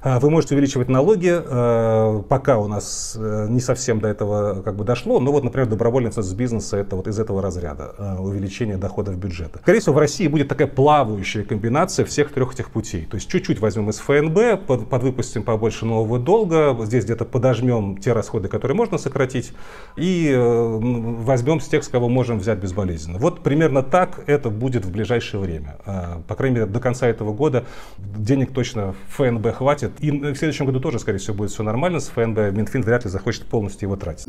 Э, 0.04 0.20
вы 0.20 0.30
можете 0.30 0.56
увеличивать 0.56 0.90
налоги. 0.90 1.32
Э, 1.34 2.22
пока 2.30 2.58
у 2.60 2.68
нас 2.68 3.16
э, 3.18 3.48
не 3.50 3.60
совсем 3.60 4.00
до 4.00 4.10
этого 4.10 4.62
как 4.62 4.76
бы 4.76 4.84
дошло. 4.84 5.20
Но 5.20 5.32
вот, 5.32 5.44
например, 5.44 5.68
добровольница 5.68 6.22
с 6.22 6.34
бизнеса 6.34 6.78
это 6.78 6.96
вот 6.96 7.08
из 7.08 7.20
этого 7.20 7.42
разряда 7.42 7.96
э, 7.98 8.18
увеличение 8.18 8.78
доходов 8.78 9.18
бюджета. 9.18 9.60
Скорее 9.64 9.80
всего, 9.80 9.96
в 9.96 9.98
России 9.98 10.28
будет 10.28 10.48
такая 10.50 10.68
плавающая 10.68 11.44
комбинация 11.44 12.06
всех 12.06 12.32
трех 12.32 12.54
этих 12.54 12.70
путей. 12.70 13.06
То 13.06 13.16
есть 13.16 13.30
чуть-чуть 13.30 13.60
возьмем 13.60 13.90
из 13.90 13.98
ФНБ, 14.00 14.51
под, 14.58 14.90
подвыпустим 14.90 15.44
побольше 15.44 15.86
нового 15.86 16.20
долга, 16.20 16.78
здесь 16.82 17.06
где-то 17.06 17.26
подожмем 17.26 17.98
те 17.98 18.14
расходы, 18.14 18.48
которые 18.48 18.76
можно 18.76 18.98
сократить, 18.98 19.54
и 19.96 20.30
э, 20.32 20.80
возьмем 20.82 21.60
с 21.60 21.68
тех, 21.68 21.84
с 21.84 21.88
кого 21.88 22.10
можем 22.10 22.40
взять 22.40 22.60
безболезненно. 22.60 23.18
Вот 23.20 23.42
примерно 23.42 23.84
так 23.84 24.24
это 24.28 24.50
будет 24.50 24.86
в 24.86 24.92
ближайшее 24.92 25.42
время. 25.42 25.78
Э, 25.86 26.22
по 26.28 26.36
крайней 26.36 26.56
мере, 26.56 26.68
до 26.68 26.80
конца 26.80 27.08
этого 27.08 27.34
года 27.34 27.66
денег 27.98 28.52
точно 28.52 28.96
ФНБ 29.10 29.54
хватит. 29.56 29.92
И 30.00 30.12
в 30.12 30.36
следующем 30.36 30.66
году 30.66 30.80
тоже, 30.80 31.00
скорее 31.00 31.20
всего, 31.20 31.36
будет 31.36 31.52
все 31.52 31.64
нормально 31.64 32.00
с 32.00 32.10
ФНБ. 32.10 32.52
Минфин 32.52 32.82
вряд 32.82 33.06
ли 33.06 33.10
захочет 33.10 33.46
полностью 33.46 33.88
его 33.88 33.96
тратить. 33.96 34.28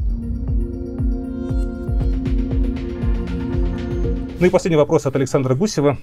Ну 4.43 4.47
и 4.47 4.51
последний 4.51 4.77
вопрос 4.77 5.07
от 5.07 5.15
Александра 5.15 5.55
Гусева. 5.55 5.99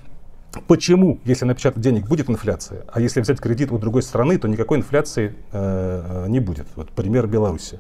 Почему, 0.67 1.19
если 1.25 1.45
напечатать 1.45 1.81
денег, 1.81 2.07
будет 2.07 2.29
инфляция, 2.29 2.85
а 2.91 2.99
если 2.99 3.21
взять 3.21 3.39
кредит 3.39 3.71
у 3.71 3.77
другой 3.77 4.01
страны, 4.01 4.37
то 4.37 4.47
никакой 4.47 4.79
инфляции 4.79 5.35
э, 5.51 6.25
не 6.27 6.39
будет? 6.39 6.67
Вот 6.75 6.89
пример 6.89 7.27
Беларуси. 7.27 7.79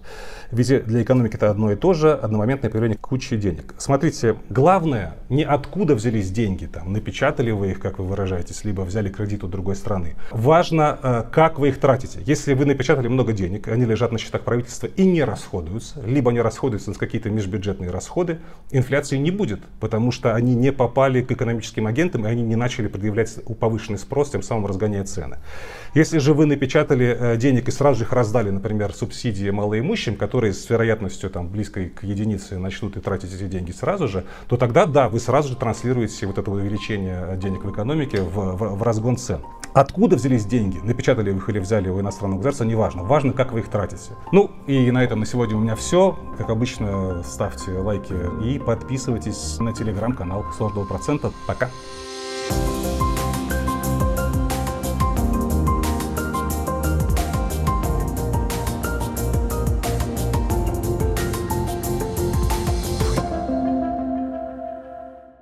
Ведь 0.51 0.85
для 0.85 1.01
экономики 1.01 1.35
это 1.35 1.49
одно 1.49 1.71
и 1.71 1.75
то 1.75 1.93
же, 1.93 2.13
одномоментное 2.13 2.69
появление 2.69 2.97
кучи 2.97 3.37
денег. 3.37 3.73
Смотрите, 3.77 4.35
главное 4.49 5.15
не 5.29 5.43
откуда 5.43 5.95
взялись 5.95 6.29
деньги, 6.31 6.65
там, 6.65 6.93
напечатали 6.93 7.51
вы 7.51 7.71
их, 7.71 7.79
как 7.79 7.97
вы 7.99 8.05
выражаетесь, 8.05 8.63
либо 8.63 8.81
взяли 8.81 9.09
кредит 9.09 9.43
у 9.43 9.47
другой 9.47 9.75
страны. 9.75 10.15
Важно, 10.31 10.99
э, 11.01 11.23
как 11.31 11.57
вы 11.57 11.69
их 11.69 11.79
тратите. 11.79 12.19
Если 12.25 12.53
вы 12.53 12.65
напечатали 12.65 13.07
много 13.07 13.33
денег, 13.33 13.67
они 13.67 13.85
лежат 13.85 14.11
на 14.11 14.19
счетах 14.19 14.41
правительства 14.41 14.87
и 14.87 15.05
не 15.05 15.23
расходуются, 15.23 16.01
либо 16.05 16.29
они 16.29 16.41
расходуются 16.41 16.91
на 16.91 16.95
какие-то 16.95 17.29
межбюджетные 17.31 17.89
расходы, 17.89 18.39
инфляции 18.71 19.17
не 19.17 19.31
будет, 19.31 19.61
потому 19.79 20.11
что 20.11 20.35
они 20.35 20.53
не 20.53 20.71
попали 20.71 21.21
к 21.21 21.31
экономическим 21.31 21.87
агентам, 21.87 22.27
и 22.27 22.29
они 22.29 22.43
не 22.43 22.58
начали 22.59 22.87
предъявлять 22.87 23.39
повышенный 23.59 23.97
спрос, 23.97 24.29
тем 24.29 24.43
самым 24.43 24.67
разгоняя 24.67 25.03
цены. 25.03 25.37
Если 25.95 26.19
же 26.19 26.33
вы 26.33 26.45
напечатали 26.45 27.17
э, 27.19 27.37
денег 27.37 27.67
и 27.67 27.71
сразу 27.71 27.99
же 27.99 28.03
их 28.03 28.13
раздали, 28.13 28.51
например, 28.51 28.93
субсидии 28.93 29.49
малоимущим, 29.49 30.15
которые 30.15 30.53
с 30.53 30.69
вероятностью 30.69 31.29
там, 31.29 31.49
близкой 31.49 31.89
к 31.89 32.03
единице 32.03 32.59
начнут 32.59 32.97
и 32.97 32.99
тратить 32.99 33.33
эти 33.33 33.47
деньги 33.47 33.71
сразу 33.71 34.07
же, 34.07 34.25
то 34.47 34.57
тогда 34.57 34.85
да, 34.85 35.09
вы 35.09 35.19
сразу 35.19 35.49
же 35.49 35.55
транслируете 35.55 36.27
вот 36.27 36.37
это 36.37 36.51
увеличение 36.51 37.37
денег 37.37 37.63
в 37.63 37.71
экономике 37.71 38.21
в, 38.21 38.35
в, 38.35 38.75
в 38.77 38.83
разгон 38.83 39.17
цен. 39.17 39.41
Откуда 39.73 40.15
взялись 40.15 40.45
деньги? 40.45 40.79
Напечатали 40.83 41.31
вы 41.31 41.37
их 41.37 41.49
или 41.49 41.59
взяли 41.59 41.89
у 41.89 41.99
иностранного 41.99 42.39
государства, 42.39 42.63
неважно. 42.65 43.03
Важно, 43.03 43.33
как 43.33 43.51
вы 43.51 43.59
их 43.59 43.69
тратите. 43.69 44.11
Ну 44.31 44.51
и 44.67 44.89
на 44.91 45.03
этом 45.03 45.19
на 45.19 45.25
сегодня 45.25 45.55
у 45.55 45.59
меня 45.59 45.75
все. 45.75 46.17
Как 46.37 46.49
обычно, 46.49 47.23
ставьте 47.23 47.71
лайки 47.71 48.13
и 48.43 48.59
подписывайтесь 48.59 49.59
на 49.59 49.73
телеграм-канал 49.73 50.45
Сложного 50.57 50.85
процента. 50.85 51.31
Пока! 51.47 51.69